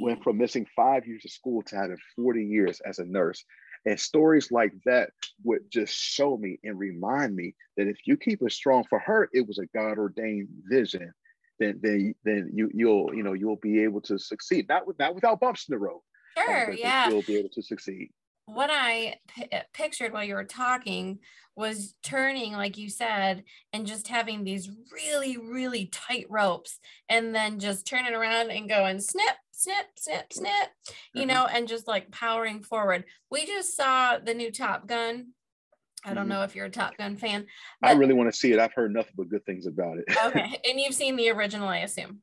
went 0.02 0.24
from 0.24 0.38
missing 0.38 0.68
five 0.76 1.06
years 1.08 1.24
of 1.26 1.32
school 1.32 1.62
to 1.64 1.76
having 1.76 1.98
40 2.16 2.44
years 2.44 2.82
as 2.86 3.00
a 3.00 3.06
nurse. 3.06 3.44
And 3.86 4.00
stories 4.00 4.52
like 4.52 4.74
that 4.86 5.12
would 5.44 5.72
just 5.72 5.94
show 5.94 6.38
me 6.38 6.60
and 6.64 6.78
remind 6.78 7.36
me 7.36 7.56
that 7.78 7.88
if 7.88 7.98
you 8.06 8.18
keep 8.18 8.42
it 8.42 8.52
strong 8.52 8.84
for 8.90 9.00
her, 9.00 9.30
it 9.32 9.48
was 9.48 9.58
a 9.58 9.68
God 9.68 9.98
ordained 9.98 10.50
vision. 10.70 11.14
Then, 11.60 11.80
then, 11.82 12.16
then 12.24 12.52
you 12.54 12.70
you'll 12.74 13.14
you 13.14 13.22
know 13.22 13.34
you'll 13.34 13.58
be 13.58 13.84
able 13.84 14.00
to 14.02 14.18
succeed. 14.18 14.68
Not 14.70 14.88
with 14.88 14.98
not 14.98 15.14
without 15.14 15.42
bumps 15.42 15.66
in 15.68 15.74
the 15.74 15.80
road. 15.80 16.00
Sure, 16.38 16.72
yeah. 16.72 17.10
You'll 17.10 17.22
be 17.22 17.38
able 17.38 17.50
to 17.50 17.62
succeed 17.62 18.12
what 18.54 18.70
I 18.72 19.16
p- 19.28 19.48
uh, 19.52 19.62
pictured 19.74 20.12
while 20.12 20.24
you 20.24 20.34
were 20.34 20.44
talking 20.44 21.20
was 21.56 21.94
turning, 22.04 22.54
like 22.54 22.78
you 22.78 22.90
said, 22.90 23.44
and 23.74 23.86
just 23.86 24.08
having 24.08 24.44
these 24.44 24.70
really, 24.92 25.38
really 25.38 25.88
tight 25.88 26.26
ropes, 26.30 26.80
and 27.10 27.36
then 27.36 27.60
just 27.60 27.86
turning 27.86 28.14
around 28.14 28.50
and 28.50 28.70
going 28.70 29.00
snip, 29.00 29.36
snip, 29.60 29.88
snip, 29.98 30.32
snip, 30.32 30.70
you 31.14 31.22
mm-hmm. 31.22 31.30
know, 31.30 31.46
and 31.46 31.68
just 31.68 31.88
like 31.88 32.12
powering 32.12 32.62
forward. 32.64 33.04
We 33.30 33.46
just 33.46 33.76
saw 33.76 34.18
the 34.18 34.34
new 34.34 34.52
Top 34.52 34.88
Gun. 34.88 35.34
I 36.06 36.14
don't 36.14 36.24
mm-hmm. 36.24 36.30
know 36.30 36.44
if 36.44 36.56
you're 36.56 36.68
a 36.68 36.72
Top 36.72 36.98
Gun 36.98 37.18
fan. 37.18 37.46
I 37.84 37.92
really 37.92 38.14
want 38.14 38.32
to 38.32 38.38
see 38.38 38.54
it. 38.54 38.60
I've 38.60 38.74
heard 38.74 38.94
nothing 38.94 39.14
but 39.18 39.30
good 39.30 39.46
things 39.46 39.66
about 39.66 39.98
it. 39.98 40.06
okay, 40.26 40.60
and 40.70 40.80
you've 40.80 40.96
seen 40.96 41.18
the 41.18 41.30
original, 41.32 41.68
I 41.68 41.80
assume. 41.80 42.22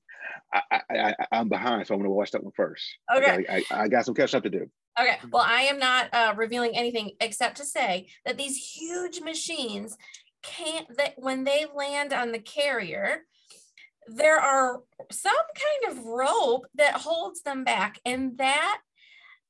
I, 0.52 0.80
I, 0.90 1.14
am 1.32 1.48
behind, 1.48 1.86
so 1.86 1.94
I'm 1.94 2.00
going 2.00 2.10
to 2.10 2.14
watch 2.14 2.30
that 2.30 2.42
one 2.42 2.52
first. 2.56 2.84
Okay, 3.14 3.44
I, 3.48 3.64
I, 3.70 3.82
I 3.82 3.88
got 3.88 4.06
some 4.06 4.14
catch 4.14 4.34
up 4.34 4.42
to 4.44 4.50
do. 4.50 4.70
Okay. 4.98 5.18
Well, 5.30 5.44
I 5.46 5.62
am 5.62 5.78
not 5.78 6.08
uh, 6.14 6.34
revealing 6.36 6.74
anything 6.74 7.10
except 7.20 7.58
to 7.58 7.64
say 7.64 8.08
that 8.24 8.38
these 8.38 8.56
huge 8.56 9.20
machines 9.20 9.96
can't, 10.42 10.96
that 10.96 11.14
when 11.16 11.44
they 11.44 11.66
land 11.74 12.14
on 12.14 12.32
the 12.32 12.38
carrier, 12.38 13.24
there 14.08 14.38
are 14.38 14.80
some 15.10 15.32
kind 15.34 15.98
of 15.98 16.04
rope 16.04 16.66
that 16.74 16.94
holds 16.94 17.42
them 17.42 17.64
back. 17.64 18.00
And 18.04 18.38
that 18.38 18.80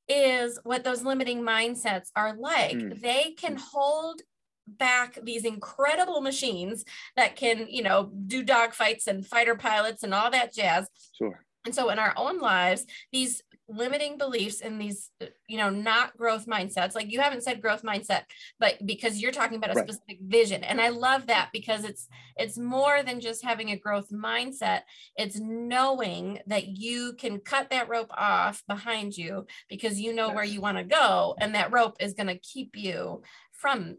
is 0.07 0.59
what 0.63 0.83
those 0.83 1.03
limiting 1.03 1.41
mindsets 1.41 2.09
are 2.15 2.35
like. 2.37 2.77
Mm. 2.77 3.01
They 3.01 3.35
can 3.37 3.55
mm. 3.55 3.61
hold 3.71 4.21
back 4.67 5.17
these 5.23 5.45
incredible 5.45 6.21
machines 6.21 6.83
that 7.15 7.35
can, 7.35 7.67
you 7.69 7.81
know, 7.81 8.11
do 8.27 8.43
dogfights 8.43 9.07
and 9.07 9.25
fighter 9.25 9.55
pilots 9.55 10.03
and 10.03 10.13
all 10.13 10.29
that 10.31 10.53
jazz. 10.53 10.87
Sure. 11.13 11.43
And 11.65 11.75
so 11.75 11.89
in 11.89 11.99
our 11.99 12.13
own 12.15 12.39
lives, 12.39 12.85
these 13.11 13.41
limiting 13.69 14.17
beliefs 14.17 14.61
in 14.61 14.77
these, 14.77 15.11
you 15.47 15.57
know, 15.57 15.69
not 15.69 16.15
growth 16.17 16.45
mindsets, 16.45 16.95
like 16.95 17.11
you 17.11 17.19
haven't 17.19 17.43
said 17.43 17.61
growth 17.61 17.83
mindset, 17.83 18.23
but 18.59 18.75
because 18.85 19.21
you're 19.21 19.31
talking 19.31 19.57
about 19.57 19.71
a 19.71 19.73
right. 19.73 19.87
specific 19.87 20.19
vision. 20.21 20.63
And 20.63 20.79
I 20.79 20.89
love 20.89 21.27
that 21.27 21.49
because 21.51 21.83
it's 21.83 22.07
it's 22.37 22.57
more 22.57 23.03
than 23.03 23.19
just 23.19 23.43
having 23.43 23.71
a 23.71 23.77
growth 23.77 24.09
mindset. 24.11 24.81
It's 25.15 25.39
knowing 25.39 26.39
that 26.47 26.67
you 26.67 27.13
can 27.17 27.39
cut 27.39 27.69
that 27.71 27.89
rope 27.89 28.11
off 28.17 28.63
behind 28.67 29.17
you 29.17 29.45
because 29.69 29.99
you 29.99 30.13
know 30.13 30.27
yes. 30.27 30.35
where 30.35 30.45
you 30.45 30.61
want 30.61 30.77
to 30.77 30.83
go. 30.83 31.35
And 31.39 31.55
that 31.55 31.71
rope 31.71 31.97
is 31.99 32.13
going 32.13 32.27
to 32.27 32.37
keep 32.37 32.75
you 32.75 33.21
from 33.51 33.97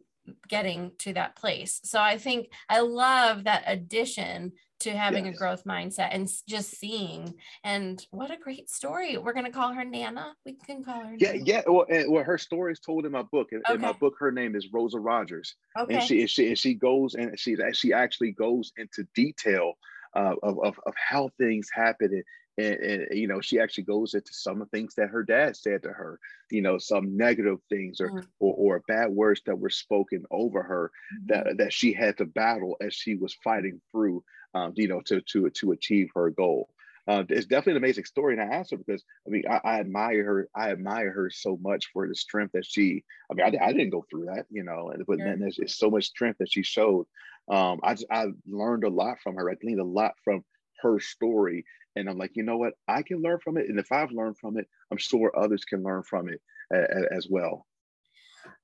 getting 0.48 0.92
to 0.98 1.12
that 1.14 1.37
place. 1.37 1.81
So 1.85 2.00
I 2.00 2.18
think 2.18 2.48
I 2.68 2.81
love 2.81 3.44
that 3.44 3.64
addition 3.66 4.52
to 4.81 4.91
having 4.91 5.27
yes. 5.27 5.35
a 5.35 5.38
growth 5.38 5.64
mindset 5.64 6.09
and 6.12 6.31
just 6.47 6.79
seeing 6.79 7.35
and 7.64 8.07
what 8.11 8.31
a 8.31 8.37
great 8.37 8.71
story 8.71 9.17
we're 9.19 9.33
going 9.33 9.45
to 9.45 9.51
call 9.51 9.73
her 9.73 9.85
nana 9.85 10.35
we 10.47 10.55
can 10.67 10.83
call 10.85 11.01
her 11.01 11.14
yeah 11.19 11.33
nana. 11.33 11.45
yeah 11.45 11.62
well, 11.67 11.87
and, 11.88 12.11
well 12.11 12.25
her 12.25 12.38
story 12.38 12.73
is 12.73 12.81
told 12.81 13.05
in 13.07 13.12
my 13.12 13.23
book 13.23 13.49
in, 13.53 13.59
okay. 13.59 13.75
in, 13.75 13.81
my 13.81 13.93
book 13.93 14.14
her 14.19 14.31
name 14.31 14.55
is 14.55 14.69
rosa 14.73 14.99
rogers 14.99 15.55
okay. 15.79 15.95
and 15.95 16.03
she 16.03 16.21
and 16.21 16.31
she 16.31 16.49
and 16.49 16.59
she 16.59 16.75
goes 16.75 17.14
and 17.14 17.38
she 17.38 17.57
she 17.73 17.93
actually 17.93 18.33
goes 18.33 18.73
into 18.77 19.07
detail 19.14 19.75
uh, 20.17 20.35
of, 20.43 20.59
of, 20.64 20.81
of 20.87 20.95
how 20.97 21.29
things 21.38 21.69
happen 21.73 22.23
and, 22.59 22.75
and, 22.81 23.07
you 23.19 23.29
know 23.29 23.41
she 23.41 23.61
actually 23.61 23.85
goes 23.85 24.14
into 24.14 24.33
some 24.33 24.61
of 24.61 24.69
the 24.71 24.77
things 24.77 24.95
that 24.95 25.09
her 25.09 25.23
dad 25.23 25.57
said 25.57 25.83
to 25.83 25.91
her 25.91 26.19
you 26.51 26.61
know 26.61 26.79
some 26.79 27.17
negative 27.17 27.59
things 27.69 28.01
or 28.01 28.11
mm. 28.11 28.27
or, 28.41 28.55
or, 28.55 28.83
bad 28.88 29.11
words 29.11 29.41
that 29.47 29.59
were 29.59 29.71
spoken 29.71 30.25
over 30.31 30.62
her 30.62 30.91
mm-hmm. 31.14 31.27
that 31.47 31.59
that 31.59 31.73
she 31.73 31.93
had 31.93 32.17
to 32.19 32.25
battle 32.25 32.77
as 32.81 32.95
she 32.95 33.14
was 33.14 33.37
fighting 33.45 33.81
through 33.93 34.23
um, 34.55 34.73
you 34.77 34.89
know, 34.89 35.01
to 35.07 35.21
to 35.21 35.51
to 35.51 35.73
achieve 35.73 36.11
her 36.15 36.31
goal. 36.31 36.69
Uh, 37.07 37.25
it's 37.31 37.47
definitely 37.47 37.73
an 37.73 37.79
amazing 37.79 38.05
story, 38.05 38.35
and 38.35 38.43
I 38.43 38.57
asked 38.57 38.71
her 38.71 38.77
because 38.77 39.03
I 39.27 39.31
mean 39.31 39.45
I, 39.49 39.61
I, 39.65 39.81
admire 39.81 40.25
her. 40.25 40.49
I 40.55 40.71
admire 40.71 41.11
her 41.11 41.31
so 41.31 41.59
much 41.63 41.87
for 41.93 42.07
the 42.07 42.15
strength 42.15 42.53
that 42.53 42.67
she. 42.67 43.05
I 43.31 43.35
mean, 43.35 43.47
I, 43.47 43.67
I 43.67 43.73
didn't 43.73 43.91
go 43.91 44.05
through 44.11 44.27
that, 44.27 44.47
you 44.51 44.63
know, 44.63 44.91
and 44.91 45.05
but 45.07 45.19
then 45.19 45.39
there's, 45.41 45.57
there's 45.57 45.79
so 45.79 45.91
much 45.91 46.07
strength 46.07 46.39
that 46.39 46.53
she 46.53 46.63
showed. 46.63 47.07
Um, 47.51 47.81
I 47.83 47.95
just, 47.95 48.07
I 48.11 48.27
learned 48.47 48.85
a 48.85 48.91
lot 48.91 49.21
from 49.23 49.37
her. 49.37 49.51
I 49.51 49.55
gleaned 49.55 49.81
a 49.81 49.85
lot 49.85 50.15
from 50.23 50.45
her 50.83 51.01
story, 51.01 51.65
and 51.97 52.11
I'm 52.11 52.19
like, 52.19 52.33
you 52.35 52.43
know 52.43 52.59
what, 52.59 52.75
I 52.87 53.03
can 53.03 53.23
learn 53.23 53.39
from 53.43 53.57
it, 53.57 53.69
and 53.69 53.79
if 53.79 53.91
I've 53.91 54.13
learned 54.13 54.37
from 54.39 54.59
it, 54.59 54.69
I'm 54.91 54.99
sure 54.99 55.33
others 55.35 55.65
can 55.65 55.83
learn 55.83 56.03
from 56.03 56.29
it 56.29 56.43
as 56.71 57.27
well 57.31 57.67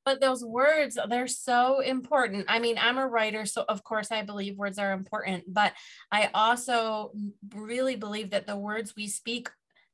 but 0.04 0.20
those 0.20 0.44
words 0.44 0.98
they're 1.08 1.26
so 1.26 1.80
important 1.80 2.44
i 2.48 2.58
mean 2.58 2.76
i'm 2.78 2.98
a 2.98 3.06
writer 3.06 3.44
so 3.44 3.64
of 3.68 3.82
course 3.82 4.10
i 4.10 4.22
believe 4.22 4.56
words 4.56 4.78
are 4.78 4.92
important 4.92 5.44
but 5.48 5.72
i 6.12 6.30
also 6.34 7.10
really 7.54 7.96
believe 7.96 8.30
that 8.30 8.46
the 8.46 8.56
words 8.56 8.94
we 8.96 9.08
speak 9.08 9.48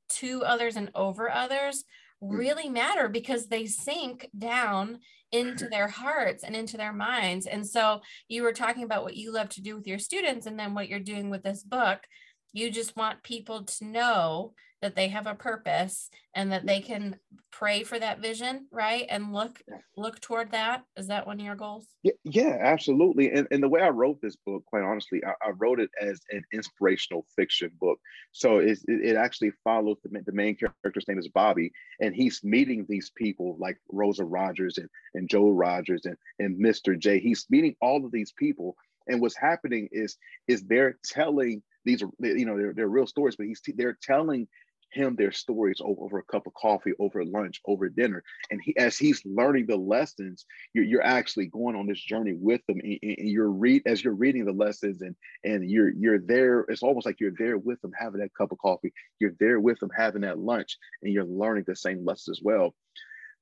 to 0.09 0.43
others 0.45 0.77
and 0.77 0.91
over 0.95 1.31
others 1.31 1.85
mm. 2.23 2.37
really 2.37 2.69
matter 2.69 3.09
because 3.09 3.47
they 3.47 3.67
sink 3.67 4.29
down 4.37 4.99
into 5.33 5.69
their 5.69 5.87
hearts 5.87 6.43
and 6.43 6.57
into 6.57 6.77
their 6.77 6.93
minds 6.93 7.47
and 7.47 7.65
so 7.67 8.01
you 8.29 8.43
were 8.43 8.53
talking 8.53 8.83
about 8.83 9.05
what 9.05 9.17
you 9.17 9.33
love 9.33 9.49
to 9.49 9.63
do 9.63 9.77
with 9.77 9.87
your 9.87 9.99
students 9.99 10.47
and 10.47 10.59
then 10.59 10.75
what 10.75 10.89
you're 10.89 10.99
doing 10.99 11.31
with 11.31 11.43
this 11.43 11.63
book 11.63 12.01
you 12.53 12.71
just 12.71 12.97
want 12.97 13.23
people 13.23 13.65
to 13.65 13.85
know 13.85 14.53
that 14.83 14.97
they 14.97 15.09
have 15.09 15.27
a 15.27 15.35
purpose 15.35 16.09
and 16.35 16.53
that 16.53 16.65
they 16.65 16.81
can 16.81 17.17
pray 17.53 17.83
for 17.83 17.99
that 17.99 18.21
vision 18.21 18.67
right? 18.73 19.07
And 19.11 19.33
look 19.33 19.63
look 19.97 20.21
toward 20.21 20.53
that. 20.53 20.85
Is 20.97 21.09
that 21.09 21.27
one 21.27 21.39
of 21.39 21.45
your 21.45 21.55
goals? 21.55 21.87
Yeah, 22.03 22.13
yeah 22.25 22.57
absolutely. 22.61 23.31
And, 23.31 23.47
and 23.51 23.63
the 23.63 23.69
way 23.69 23.83
i 23.83 23.89
wrote 23.89 24.21
this 24.23 24.37
book 24.47 24.65
quite 24.67 24.83
honestly 24.83 25.21
i, 25.25 25.33
I 25.47 25.51
wrote 25.51 25.81
it 25.81 25.91
as 26.01 26.21
an 26.31 26.43
inspirational 26.53 27.27
fiction 27.37 27.71
book. 27.81 27.99
So 28.33 28.59
it, 28.59 28.79
it 28.87 29.17
actually 29.17 29.53
follows 29.65 29.99
the, 30.03 30.23
the 30.25 30.33
main 30.33 30.57
character's 30.57 31.07
name 31.09 31.19
is 31.19 31.29
bobby 31.29 31.73
and 32.01 32.15
he's 32.15 32.41
meeting 32.43 32.87
these 32.89 33.11
people 33.15 33.57
like 33.59 33.79
rosa 33.91 34.25
rogers 34.25 34.79
and, 34.79 34.89
and 35.15 35.29
joe 35.29 35.51
rogers 35.51 36.07
and, 36.07 36.17
and 36.39 36.63
mr 36.63 36.99
j. 36.99 37.21
He's 37.21 37.47
meeting 37.51 37.77
all 37.81 38.05
of 38.05 38.13
these 38.13 38.33
people. 38.33 38.77
And 39.09 39.21
what's 39.21 39.37
happening 39.37 39.89
is 39.93 40.17
is 40.47 40.63
they're 40.63 40.97
telling 41.05 41.63
these 41.85 42.03
are 42.03 42.11
you 42.21 42.47
know 42.47 42.57
they're, 42.57 42.75
they're 42.75 42.89
real 42.89 43.07
stories 43.07 43.37
but 43.37 43.47
he's 43.47 43.61
they're 43.77 43.99
telling 44.03 44.47
him 44.93 45.17
their 45.17 45.33
stories 45.33 45.81
over, 45.81 46.03
over, 46.03 46.19
a 46.19 46.23
cup 46.25 46.47
of 46.47 46.55
coffee, 46.55 46.93
over 46.99 47.25
lunch, 47.25 47.61
over 47.67 47.89
dinner. 47.89 48.23
And 48.51 48.61
he, 48.63 48.77
as 48.77 48.99
he's 48.99 49.23
learning 49.25 49.67
the 49.67 49.77
lessons, 49.77 50.47
you're, 50.75 50.85
you're 50.85 51.05
actually 51.05 51.47
going 51.47 51.77
on 51.77 51.87
this 51.87 52.01
journey 52.01 52.35
with 52.35 52.61
them. 52.67 52.81
And, 52.83 52.99
and, 53.03 53.29
you're 53.29 53.51
read 53.51 53.83
as 53.87 54.03
you're 54.03 54.15
reading 54.15 54.45
the 54.45 54.53
lessons 54.53 55.03
and 55.03 55.15
and 55.45 55.69
you're 55.71 55.91
you're 55.91 56.19
there. 56.19 56.61
It's 56.69 56.83
almost 56.83 57.07
like 57.07 57.21
you're 57.21 57.35
there 57.39 57.59
with 57.59 57.81
them 57.81 57.93
having 57.99 58.21
that 58.21 58.35
cup 58.35 58.53
of 58.53 58.59
coffee. 58.59 58.93
You're 59.19 59.35
there 59.39 59.61
with 59.61 59.79
them 59.79 59.91
having 59.97 60.23
that 60.23 60.39
lunch, 60.39 60.77
and 61.03 61.13
you're 61.13 61.25
learning 61.25 61.65
the 61.67 61.77
same 61.77 62.05
lessons 62.05 62.39
as 62.39 62.43
well. 62.43 62.75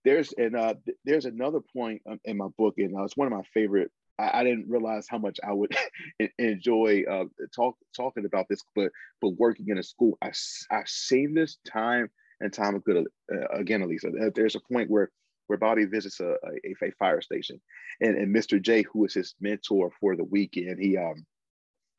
There's 0.04 0.32
and 0.32 0.56
uh, 0.56 0.74
there's 1.04 1.24
another 1.24 1.60
point 1.60 2.02
um, 2.08 2.20
in 2.24 2.36
my 2.36 2.48
book, 2.56 2.74
and 2.78 2.96
uh, 2.96 3.04
it's 3.04 3.16
one 3.16 3.26
of 3.26 3.32
my 3.32 3.42
favorite 3.54 3.90
I, 4.18 4.40
I 4.40 4.44
didn't 4.44 4.68
realize 4.68 5.06
how 5.08 5.18
much 5.18 5.38
I 5.46 5.52
would 5.52 5.74
enjoy 6.38 7.04
uh, 7.10 7.24
talk 7.54 7.76
talking 7.96 8.24
about 8.24 8.46
this, 8.48 8.60
but 8.74 8.90
but 9.20 9.30
working 9.30 9.68
in 9.68 9.78
a 9.78 9.82
school, 9.82 10.18
I 10.22 10.32
I've 10.70 10.88
seen 10.88 11.34
this 11.34 11.58
time 11.66 12.10
and 12.40 12.52
time 12.52 12.76
again. 12.76 13.06
Uh, 13.32 13.48
again, 13.48 13.82
Elisa, 13.82 14.10
there's 14.34 14.56
a 14.56 14.72
point 14.72 14.90
where 14.90 15.10
where 15.46 15.58
Bobby 15.58 15.86
visits 15.86 16.20
a, 16.20 16.34
a, 16.64 16.84
a 16.84 16.90
fire 16.98 17.20
station, 17.22 17.60
and, 18.00 18.16
and 18.16 18.34
Mr. 18.34 18.60
J, 18.60 18.82
who 18.82 19.04
is 19.04 19.14
his 19.14 19.34
mentor 19.40 19.90
for 20.00 20.16
the 20.16 20.24
weekend, 20.24 20.78
he 20.80 20.96
um 20.96 21.24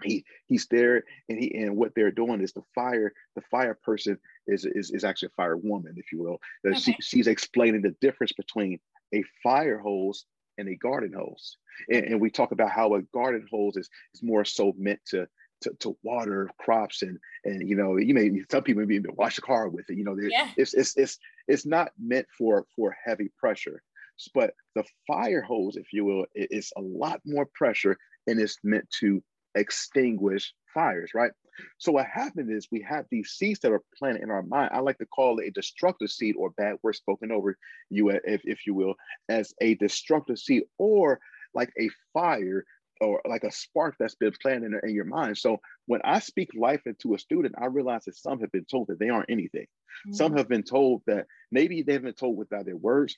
he 0.03 0.23
he's 0.47 0.67
there 0.67 1.03
and 1.27 1.39
he 1.39 1.53
and 1.55 1.75
what 1.75 1.93
they're 1.95 2.11
doing 2.11 2.41
is 2.41 2.53
the 2.53 2.63
fire 2.73 3.11
the 3.35 3.41
fire 3.51 3.77
person 3.83 4.17
is 4.47 4.65
is, 4.65 4.91
is 4.91 5.03
actually 5.03 5.27
a 5.27 5.35
fire 5.35 5.57
woman 5.57 5.93
if 5.97 6.11
you 6.11 6.19
will 6.19 6.37
okay. 6.65 6.79
she, 6.79 6.95
she's 7.01 7.27
explaining 7.27 7.81
the 7.81 7.95
difference 8.01 8.31
between 8.33 8.79
a 9.13 9.23
fire 9.43 9.77
hose 9.77 10.25
and 10.59 10.69
a 10.69 10.75
garden 10.75 11.13
hose. 11.13 11.57
And, 11.89 12.05
and, 12.05 12.21
we 12.21 12.29
talk 12.29 12.51
about 12.51 12.71
how 12.71 12.95
a 12.95 13.01
garden 13.13 13.47
hose 13.49 13.77
is, 13.77 13.89
is 14.13 14.21
more 14.21 14.43
so 14.43 14.73
meant 14.77 14.99
to, 15.07 15.27
to, 15.61 15.71
to 15.79 15.97
water 16.03 16.49
crops 16.57 17.01
and 17.01 17.19
and 17.43 17.67
you 17.67 17.75
know 17.75 17.97
you 17.97 18.13
may 18.13 18.41
some 18.49 18.63
people 18.63 18.85
may 18.85 18.95
even 18.95 19.15
wash 19.15 19.37
a 19.37 19.41
car 19.41 19.67
with 19.67 19.89
it 19.89 19.97
you 19.97 20.05
know 20.05 20.15
yeah. 20.17 20.49
it's, 20.55 20.73
it's 20.73 20.95
it's 20.95 21.17
it's 21.49 21.65
not 21.65 21.91
meant 21.99 22.27
for 22.37 22.65
for 22.75 22.95
heavy 23.05 23.29
pressure. 23.37 23.81
But 24.33 24.53
the 24.75 24.83
fire 25.07 25.41
hose 25.41 25.77
if 25.77 25.93
you 25.93 26.05
will 26.05 26.25
is 26.33 26.71
a 26.77 26.81
lot 26.81 27.21
more 27.25 27.47
pressure 27.53 27.97
and 28.27 28.39
it's 28.39 28.57
meant 28.63 28.87
to 28.99 29.23
extinguish 29.55 30.53
fires 30.73 31.11
right 31.13 31.31
so 31.77 31.91
what 31.91 32.05
happened 32.05 32.51
is 32.51 32.67
we 32.71 32.85
have 32.87 33.05
these 33.09 33.31
seeds 33.31 33.59
that 33.61 33.71
are 33.71 33.83
planted 33.97 34.23
in 34.23 34.31
our 34.31 34.43
mind. 34.43 34.71
I 34.73 34.79
like 34.79 34.97
to 34.99 35.05
call 35.05 35.39
it 35.39 35.47
a 35.47 35.51
destructive 35.51 36.09
seed 36.09 36.35
or 36.37 36.51
bad 36.51 36.77
word 36.83 36.95
spoken 36.95 37.31
over 37.31 37.57
you, 37.89 38.09
if, 38.09 38.41
if 38.43 38.65
you 38.65 38.73
will, 38.73 38.95
as 39.27 39.53
a 39.61 39.75
destructive 39.75 40.39
seed 40.39 40.63
or 40.77 41.19
like 41.53 41.71
a 41.79 41.89
fire 42.13 42.65
or 43.01 43.21
like 43.25 43.43
a 43.43 43.51
spark 43.51 43.95
that's 43.99 44.15
been 44.15 44.33
planted 44.41 44.73
in, 44.73 44.79
in, 44.89 44.93
your 44.93 45.05
mind. 45.05 45.37
So 45.37 45.59
when 45.85 46.01
I 46.03 46.19
speak 46.19 46.49
life 46.55 46.81
into 46.85 47.13
a 47.13 47.19
student, 47.19 47.55
I 47.57 47.67
realize 47.67 48.05
that 48.05 48.17
some 48.17 48.41
have 48.41 48.51
been 48.51 48.65
told 48.65 48.87
that 48.87 48.99
they 48.99 49.09
aren't 49.09 49.29
anything. 49.29 49.63
Mm-hmm. 50.07 50.13
Some 50.13 50.35
have 50.35 50.49
been 50.49 50.63
told 50.63 51.03
that 51.07 51.27
maybe 51.51 51.81
they've 51.81 52.01
been 52.01 52.13
told 52.13 52.37
without 52.37 52.65
their 52.65 52.75
words. 52.75 53.17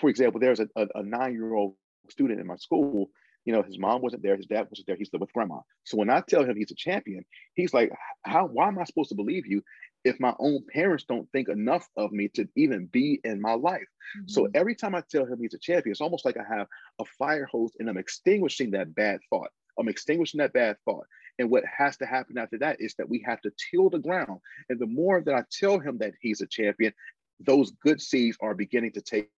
For 0.00 0.08
example, 0.08 0.40
there's 0.40 0.60
a, 0.60 0.68
a, 0.76 0.86
a 0.96 1.02
nine-year-old 1.02 1.74
student 2.10 2.40
in 2.40 2.46
my 2.46 2.56
school. 2.56 3.10
You 3.44 3.52
know, 3.52 3.62
his 3.62 3.78
mom 3.78 4.02
wasn't 4.02 4.22
there, 4.22 4.36
his 4.36 4.46
dad 4.46 4.68
wasn't 4.70 4.86
there. 4.86 4.96
He's 4.96 5.10
lived 5.12 5.22
with 5.22 5.32
grandma. 5.32 5.60
So 5.84 5.96
when 5.96 6.10
I 6.10 6.20
tell 6.20 6.44
him 6.44 6.56
he's 6.56 6.70
a 6.70 6.76
champion, 6.76 7.24
he's 7.54 7.72
like, 7.72 7.90
"How? 8.22 8.46
Why 8.46 8.68
am 8.68 8.78
I 8.78 8.84
supposed 8.84 9.08
to 9.08 9.14
believe 9.14 9.46
you 9.46 9.62
if 10.04 10.20
my 10.20 10.34
own 10.38 10.64
parents 10.72 11.04
don't 11.08 11.30
think 11.32 11.48
enough 11.48 11.86
of 11.96 12.12
me 12.12 12.28
to 12.28 12.48
even 12.56 12.86
be 12.86 13.20
in 13.24 13.40
my 13.40 13.54
life. 13.54 13.80
Mm-hmm. 13.80 14.28
So 14.28 14.48
every 14.54 14.74
time 14.74 14.94
I 14.94 15.02
tell 15.10 15.26
him 15.26 15.38
he's 15.40 15.54
a 15.54 15.58
champion, 15.58 15.92
it's 15.92 16.00
almost 16.00 16.24
like 16.24 16.36
I 16.36 16.56
have 16.56 16.66
a 17.00 17.04
fire 17.18 17.46
hose 17.50 17.72
and 17.78 17.88
I'm 17.88 17.98
extinguishing 17.98 18.72
that 18.72 18.94
bad 18.94 19.20
thought. 19.30 19.50
I'm 19.78 19.88
extinguishing 19.88 20.38
that 20.38 20.52
bad 20.52 20.76
thought. 20.84 21.06
And 21.38 21.50
what 21.50 21.64
has 21.76 21.96
to 21.98 22.06
happen 22.06 22.36
after 22.38 22.58
that 22.58 22.80
is 22.80 22.94
that 22.98 23.08
we 23.08 23.24
have 23.26 23.40
to 23.42 23.52
till 23.70 23.90
the 23.90 23.98
ground. 23.98 24.40
And 24.68 24.80
the 24.80 24.86
more 24.86 25.20
that 25.20 25.34
I 25.34 25.44
tell 25.52 25.78
him 25.78 25.98
that 25.98 26.14
he's 26.20 26.40
a 26.40 26.46
champion, 26.46 26.92
those 27.40 27.70
good 27.82 28.00
seeds 28.00 28.36
are 28.40 28.54
beginning 28.54 28.92
to 28.92 29.02
take 29.02 29.30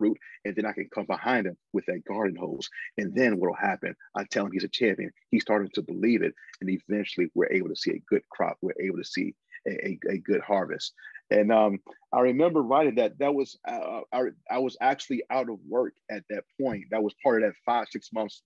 root, 0.00 0.18
and 0.44 0.54
then 0.54 0.66
I 0.66 0.72
can 0.72 0.88
come 0.94 1.06
behind 1.06 1.46
him 1.46 1.56
with 1.72 1.86
that 1.86 2.04
garden 2.04 2.36
hose. 2.36 2.68
And 2.98 3.14
then 3.14 3.38
what 3.38 3.48
will 3.48 3.56
happen? 3.56 3.94
I 4.16 4.24
tell 4.24 4.46
him 4.46 4.52
he's 4.52 4.64
a 4.64 4.68
champion. 4.68 5.10
He's 5.30 5.42
starting 5.42 5.70
to 5.74 5.82
believe 5.82 6.22
it, 6.22 6.34
and 6.60 6.70
eventually 6.70 7.30
we're 7.34 7.52
able 7.52 7.68
to 7.68 7.76
see 7.76 7.92
a 7.92 8.02
good 8.08 8.22
crop. 8.30 8.58
We're 8.60 8.80
able 8.80 8.98
to 8.98 9.04
see 9.04 9.34
a, 9.66 9.98
a 10.08 10.18
good 10.18 10.40
harvest. 10.40 10.92
And 11.30 11.50
um, 11.52 11.80
I 12.12 12.20
remember 12.20 12.62
writing 12.62 12.96
that. 12.96 13.18
That 13.18 13.34
was 13.34 13.58
uh, 13.66 14.00
I, 14.12 14.24
I, 14.50 14.58
was 14.58 14.76
actually 14.80 15.22
out 15.30 15.48
of 15.48 15.58
work 15.66 15.94
at 16.10 16.22
that 16.30 16.44
point. 16.60 16.84
That 16.90 17.02
was 17.02 17.14
part 17.22 17.42
of 17.42 17.48
that 17.48 17.56
five 17.64 17.86
six 17.90 18.10
months 18.12 18.42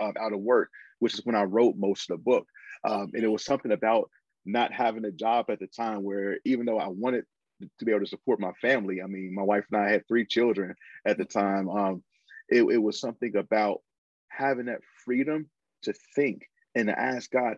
uh, 0.00 0.12
out 0.20 0.32
of 0.32 0.40
work, 0.40 0.68
which 0.98 1.14
is 1.14 1.24
when 1.24 1.34
I 1.34 1.44
wrote 1.44 1.76
most 1.76 2.10
of 2.10 2.18
the 2.18 2.22
book. 2.22 2.46
Um, 2.84 3.10
and 3.14 3.24
it 3.24 3.28
was 3.28 3.44
something 3.44 3.72
about 3.72 4.10
not 4.44 4.72
having 4.72 5.04
a 5.04 5.10
job 5.10 5.46
at 5.48 5.58
the 5.58 5.66
time, 5.68 6.02
where 6.02 6.38
even 6.44 6.66
though 6.66 6.78
I 6.78 6.88
wanted 6.88 7.24
to 7.60 7.84
be 7.84 7.92
able 7.92 8.04
to 8.04 8.06
support 8.06 8.40
my 8.40 8.52
family, 8.60 9.02
I 9.02 9.06
mean, 9.06 9.34
my 9.34 9.42
wife 9.42 9.64
and 9.70 9.80
I 9.80 9.90
had 9.90 10.06
three 10.06 10.26
children 10.26 10.74
at 11.06 11.18
the 11.18 11.24
time. 11.24 11.68
Um, 11.68 12.02
it, 12.48 12.62
it 12.62 12.78
was 12.78 13.00
something 13.00 13.36
about 13.36 13.80
having 14.28 14.66
that 14.66 14.80
freedom 15.04 15.48
to 15.82 15.94
think 16.14 16.42
and 16.74 16.88
to 16.88 16.98
ask 16.98 17.30
God, 17.30 17.56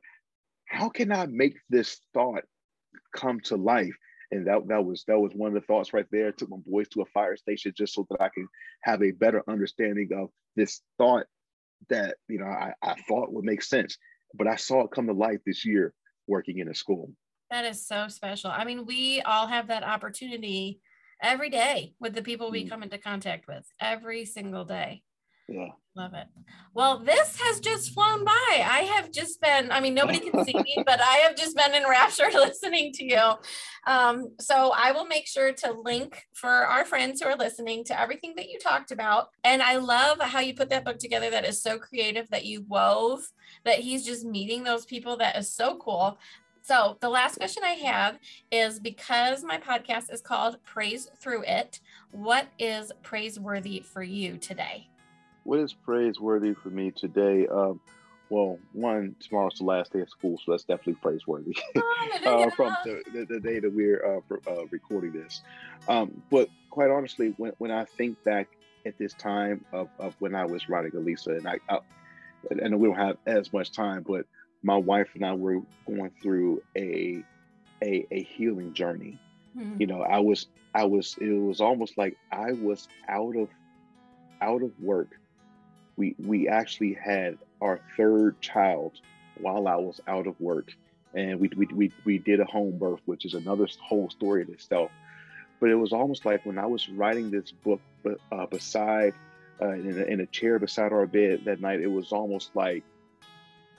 how 0.66 0.88
can 0.88 1.12
I 1.12 1.26
make 1.26 1.56
this 1.68 2.00
thought 2.14 2.44
come 3.14 3.40
to 3.40 3.56
life. 3.56 3.94
And 4.32 4.46
that, 4.46 4.68
that 4.68 4.84
was 4.84 5.04
that 5.08 5.18
was 5.18 5.32
one 5.34 5.48
of 5.48 5.54
the 5.54 5.66
thoughts 5.66 5.92
right 5.92 6.06
there. 6.12 6.28
I 6.28 6.30
took 6.30 6.50
my 6.50 6.58
boys 6.64 6.88
to 6.90 7.02
a 7.02 7.06
fire 7.06 7.36
station 7.36 7.72
just 7.76 7.94
so 7.94 8.06
that 8.10 8.22
I 8.22 8.28
can 8.28 8.46
have 8.82 9.02
a 9.02 9.10
better 9.10 9.42
understanding 9.48 10.08
of 10.16 10.30
this 10.56 10.80
thought 10.98 11.26
that 11.88 12.16
you 12.28 12.38
know 12.38 12.46
I, 12.46 12.72
I 12.82 12.94
thought 13.08 13.32
would 13.32 13.44
make 13.44 13.62
sense. 13.62 13.96
But 14.34 14.46
I 14.46 14.54
saw 14.54 14.84
it 14.84 14.92
come 14.92 15.08
to 15.08 15.12
life 15.12 15.40
this 15.44 15.64
year 15.64 15.92
working 16.28 16.58
in 16.58 16.68
a 16.68 16.74
school. 16.74 17.10
That 17.50 17.64
is 17.64 17.86
so 17.86 18.08
special. 18.08 18.50
I 18.50 18.64
mean, 18.64 18.86
we 18.86 19.20
all 19.22 19.46
have 19.46 19.68
that 19.68 19.82
opportunity 19.82 20.80
every 21.22 21.50
day 21.50 21.94
with 22.00 22.14
the 22.14 22.22
people 22.22 22.50
we 22.50 22.64
mm. 22.64 22.70
come 22.70 22.82
into 22.82 22.98
contact 22.98 23.46
with 23.48 23.64
every 23.80 24.24
single 24.24 24.64
day. 24.64 25.02
Yeah. 25.48 25.70
Love 25.96 26.14
it. 26.14 26.28
Well, 26.72 27.00
this 27.00 27.36
has 27.40 27.58
just 27.58 27.92
flown 27.92 28.24
by. 28.24 28.32
I 28.48 28.88
have 28.94 29.10
just 29.10 29.40
been, 29.40 29.72
I 29.72 29.80
mean, 29.80 29.92
nobody 29.92 30.20
can 30.20 30.44
see 30.44 30.54
me, 30.54 30.82
but 30.86 31.00
I 31.00 31.16
have 31.26 31.34
just 31.34 31.56
been 31.56 31.74
in 31.74 31.82
rapture 31.82 32.30
listening 32.32 32.92
to 32.92 33.04
you. 33.04 33.32
Um, 33.88 34.28
so 34.38 34.72
I 34.72 34.92
will 34.92 35.06
make 35.06 35.26
sure 35.26 35.52
to 35.52 35.72
link 35.72 36.22
for 36.32 36.48
our 36.48 36.84
friends 36.84 37.20
who 37.20 37.28
are 37.28 37.36
listening 37.36 37.82
to 37.86 38.00
everything 38.00 38.34
that 38.36 38.48
you 38.48 38.60
talked 38.60 38.92
about. 38.92 39.30
And 39.42 39.60
I 39.60 39.78
love 39.78 40.20
how 40.20 40.38
you 40.38 40.54
put 40.54 40.70
that 40.70 40.84
book 40.84 40.98
together 40.98 41.28
that 41.30 41.44
is 41.44 41.60
so 41.60 41.78
creative 41.78 42.30
that 42.30 42.44
you 42.44 42.64
wove, 42.68 43.22
that 43.64 43.80
he's 43.80 44.04
just 44.04 44.24
meeting 44.24 44.62
those 44.62 44.86
people. 44.86 45.16
That 45.16 45.36
is 45.36 45.52
so 45.52 45.76
cool. 45.78 46.18
So, 46.62 46.96
the 47.00 47.08
last 47.08 47.36
question 47.36 47.64
I 47.64 47.72
have 47.72 48.18
is 48.50 48.78
because 48.78 49.42
my 49.42 49.58
podcast 49.58 50.12
is 50.12 50.20
called 50.20 50.62
Praise 50.64 51.08
Through 51.16 51.44
It, 51.46 51.80
what 52.12 52.46
is 52.58 52.92
praiseworthy 53.02 53.80
for 53.80 54.02
you 54.02 54.36
today? 54.36 54.86
what 55.44 55.58
is 55.58 55.72
praiseworthy 55.72 56.54
for 56.54 56.70
me 56.70 56.90
today? 56.90 57.46
Um, 57.46 57.80
well, 58.28 58.58
one 58.72 59.16
tomorrow's 59.18 59.58
the 59.58 59.64
last 59.64 59.92
day 59.92 60.00
of 60.00 60.08
school, 60.08 60.38
so 60.44 60.52
that's 60.52 60.64
definitely 60.64 60.94
praiseworthy 60.94 61.56
Oh, 61.76 62.44
uh, 62.46 62.50
from 62.50 62.76
the, 62.84 63.02
the, 63.12 63.24
the 63.24 63.40
day 63.40 63.58
that 63.58 63.72
we're 63.72 64.18
uh, 64.18 64.20
for, 64.28 64.40
uh, 64.48 64.66
recording 64.70 65.12
this. 65.12 65.42
Um, 65.88 66.22
but 66.30 66.48
quite 66.70 66.90
honestly, 66.90 67.34
when, 67.38 67.52
when 67.58 67.72
I 67.72 67.84
think 67.84 68.22
back 68.22 68.46
at 68.86 68.96
this 68.98 69.12
time 69.14 69.64
of, 69.72 69.88
of 69.98 70.14
when 70.20 70.34
I 70.34 70.44
was 70.44 70.68
writing 70.68 70.92
Elisa, 70.94 71.30
and 71.32 71.48
I, 71.48 71.58
I 71.68 71.80
and 72.50 72.78
we 72.78 72.88
don't 72.88 72.96
have 72.96 73.16
as 73.26 73.52
much 73.52 73.72
time, 73.72 74.04
but 74.06 74.26
my 74.62 74.76
wife 74.76 75.08
and 75.14 75.24
I 75.24 75.34
were 75.34 75.60
going 75.86 76.10
through 76.22 76.62
a 76.76 77.22
a, 77.82 78.06
a 78.10 78.22
healing 78.22 78.74
journey. 78.74 79.18
Mhm. 79.56 79.80
You 79.80 79.86
know, 79.86 80.02
I 80.02 80.18
was 80.20 80.46
I 80.74 80.84
was 80.84 81.16
it 81.20 81.28
was 81.30 81.60
almost 81.60 81.96
like 81.98 82.16
I 82.30 82.52
was 82.52 82.88
out 83.08 83.36
of 83.36 83.48
out 84.40 84.62
of 84.62 84.72
work. 84.80 85.08
We 85.96 86.14
we 86.18 86.48
actually 86.48 86.94
had 86.94 87.38
our 87.60 87.80
third 87.96 88.40
child 88.40 88.92
while 89.38 89.66
I 89.68 89.76
was 89.76 90.00
out 90.06 90.26
of 90.26 90.38
work, 90.40 90.72
and 91.14 91.40
we 91.40 91.50
we 91.56 91.66
we, 91.66 91.92
we 92.04 92.18
did 92.18 92.40
a 92.40 92.44
home 92.44 92.78
birth, 92.78 93.00
which 93.06 93.24
is 93.24 93.34
another 93.34 93.66
whole 93.80 94.10
story 94.10 94.42
in 94.42 94.52
itself. 94.52 94.90
But 95.60 95.70
it 95.70 95.74
was 95.74 95.92
almost 95.92 96.24
like 96.24 96.46
when 96.46 96.58
I 96.58 96.66
was 96.66 96.88
writing 96.88 97.30
this 97.30 97.52
book, 97.52 97.80
uh, 98.32 98.46
beside 98.46 99.12
uh, 99.60 99.70
in, 99.72 100.00
a, 100.00 100.04
in 100.04 100.20
a 100.20 100.26
chair 100.26 100.58
beside 100.58 100.90
our 100.92 101.06
bed 101.06 101.42
that 101.44 101.60
night, 101.60 101.80
it 101.80 101.86
was 101.90 102.12
almost 102.12 102.56
like 102.56 102.82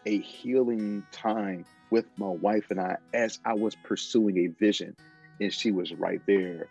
a 0.06 0.20
healing 0.20 1.04
time 1.12 1.66
with 1.90 2.06
my 2.18 2.28
wife 2.30 2.66
and 2.72 2.80
I 2.80 2.98
as 3.14 3.40
I 3.46 3.54
was 3.54 3.76
pursuing 3.76 4.38
a 4.40 4.48
vision, 4.48 4.96
and 5.40 5.54
she 5.54 5.72
was 5.72 5.94
right 5.94 6.22
there, 6.26 6.68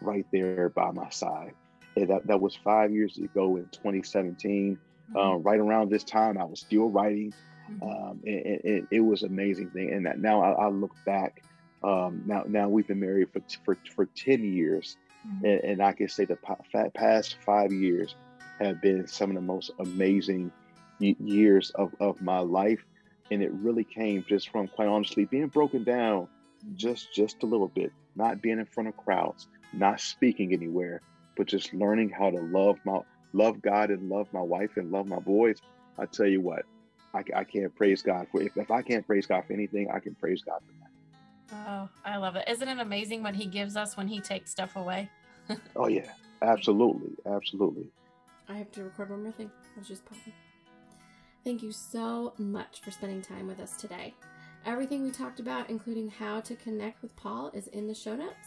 right 0.00 0.26
there 0.32 0.68
by 0.68 0.90
my 0.92 1.08
side. 1.10 1.54
And 1.96 2.08
that, 2.10 2.26
that 2.26 2.40
was 2.40 2.54
five 2.56 2.92
years 2.92 3.16
ago 3.18 3.56
in 3.56 3.64
2017. 3.72 4.78
Uh, 5.14 5.36
right 5.36 5.58
around 5.60 5.90
this 5.90 6.04
time, 6.04 6.38
I 6.38 6.44
was 6.44 6.60
still 6.60 6.88
writing. 6.88 7.32
Mhm. 7.70 7.82
Um, 7.82 8.20
and, 8.26 8.46
and- 8.46 8.64
and 8.64 8.88
it 8.90 9.00
was 9.00 9.22
amazing 9.22 9.70
thing. 9.70 9.92
And 9.92 10.06
that 10.06 10.18
now 10.18 10.42
I, 10.42 10.66
I 10.66 10.68
look 10.68 10.94
back. 11.06 11.42
Um, 11.84 12.22
now, 12.26 12.44
now 12.46 12.68
we've 12.68 12.86
been 12.86 13.00
married 13.00 13.28
for 13.32 13.40
for, 13.64 13.76
for 13.94 14.06
10 14.06 14.42
years, 14.44 14.96
Mhm. 15.26 15.42
and, 15.44 15.64
and 15.64 15.82
I 15.82 15.92
can 15.92 16.08
say 16.08 16.24
the 16.24 16.36
pa- 16.36 16.56
past 16.94 17.36
five 17.44 17.72
years 17.72 18.14
have 18.58 18.80
been 18.82 19.06
some 19.06 19.30
of 19.30 19.36
the 19.36 19.40
most 19.42 19.70
amazing 19.78 20.50
years 21.02 21.70
of, 21.74 21.92
of 22.00 22.20
my 22.20 22.38
life. 22.38 22.82
And 23.30 23.42
it 23.42 23.50
really 23.52 23.84
came 23.84 24.24
just 24.28 24.50
from, 24.50 24.68
quite 24.68 24.88
honestly, 24.88 25.24
being 25.24 25.48
broken 25.48 25.84
down 25.84 26.28
just 26.76 27.12
just 27.14 27.42
a 27.42 27.46
little 27.46 27.68
bit, 27.68 27.92
not 28.16 28.42
being 28.42 28.58
in 28.58 28.66
front 28.66 28.88
of 28.88 28.96
crowds, 28.96 29.46
not 29.74 30.00
speaking 30.00 30.52
anywhere, 30.52 31.00
but 31.36 31.46
just 31.46 31.72
learning 31.74 32.10
how 32.10 32.30
to 32.30 32.40
love 32.40 32.78
my 32.84 33.00
love 33.32 33.60
God 33.62 33.90
and 33.90 34.08
love 34.08 34.26
my 34.32 34.40
wife 34.40 34.76
and 34.76 34.90
love 34.90 35.06
my 35.06 35.18
boys. 35.18 35.58
I 35.98 36.06
tell 36.06 36.26
you 36.26 36.40
what, 36.40 36.62
I, 37.14 37.22
I 37.34 37.44
can't 37.44 37.74
praise 37.74 38.02
God 38.02 38.26
for 38.30 38.42
if, 38.42 38.56
if 38.56 38.70
I 38.70 38.82
can't 38.82 39.06
praise 39.06 39.26
God 39.26 39.44
for 39.46 39.52
anything, 39.52 39.88
I 39.92 39.98
can 40.00 40.14
praise 40.14 40.42
God 40.42 40.60
for 40.66 40.72
that. 40.80 41.58
Oh, 41.68 41.88
I 42.04 42.16
love 42.16 42.36
it. 42.36 42.48
Isn't 42.48 42.68
it 42.68 42.78
amazing 42.78 43.22
what 43.22 43.34
he 43.34 43.46
gives 43.46 43.76
us 43.76 43.96
when 43.96 44.08
he 44.08 44.20
takes 44.20 44.50
stuff 44.50 44.76
away? 44.76 45.10
Oh 45.76 45.88
yeah, 45.88 46.10
absolutely, 46.42 47.12
absolutely. 47.26 47.88
I 48.48 48.54
have 48.54 48.70
to 48.72 48.84
record 48.84 49.10
one 49.10 49.22
more 49.22 49.32
thing. 49.32 49.50
I 49.74 49.78
was 49.78 49.88
just 49.88 50.04
pausing. 50.04 50.32
Thank 51.44 51.62
you 51.62 51.72
so 51.72 52.34
much 52.38 52.80
for 52.82 52.92
spending 52.92 53.20
time 53.20 53.48
with 53.48 53.58
us 53.58 53.76
today. 53.76 54.14
Everything 54.64 55.02
we 55.02 55.10
talked 55.10 55.40
about, 55.40 55.70
including 55.70 56.08
how 56.08 56.40
to 56.40 56.54
connect 56.54 57.02
with 57.02 57.16
Paul, 57.16 57.50
is 57.52 57.66
in 57.68 57.88
the 57.88 57.94
show 57.94 58.14
notes. 58.14 58.46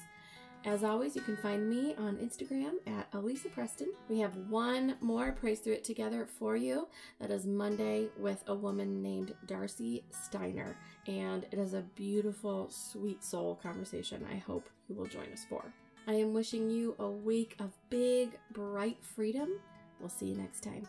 As 0.63 0.83
always, 0.83 1.13
you 1.13 1.21
can 1.21 1.35
find 1.37 1.69
me 1.69 1.93
on 1.95 2.15
Instagram 2.15 2.75
at 2.87 3.07
Elisa 3.13 3.49
Preston. 3.49 3.91
We 4.09 4.19
have 4.19 4.35
one 4.49 4.95
more 5.01 5.33
Praise 5.33 5.59
Through 5.59 5.73
It 5.73 5.83
Together 5.83 6.25
for 6.25 6.55
you. 6.55 6.87
That 7.19 7.31
is 7.31 7.45
Monday 7.45 8.07
with 8.17 8.43
a 8.47 8.55
woman 8.55 9.03
named 9.03 9.35
Darcy 9.45 10.05
Steiner. 10.09 10.77
And 11.05 11.45
it 11.51 11.59
is 11.59 11.73
a 11.73 11.81
beautiful, 11.81 12.69
sweet 12.71 13.23
soul 13.23 13.59
conversation 13.61 14.25
I 14.31 14.37
hope 14.37 14.69
you 14.87 14.95
will 14.95 15.05
join 15.05 15.31
us 15.33 15.45
for. 15.47 15.65
I 16.07 16.13
am 16.13 16.33
wishing 16.33 16.69
you 16.69 16.95
a 16.97 17.09
week 17.09 17.57
of 17.59 17.71
big, 17.89 18.39
bright 18.51 18.97
freedom. 19.03 19.49
We'll 19.99 20.09
see 20.09 20.27
you 20.27 20.35
next 20.35 20.61
time. 20.61 20.87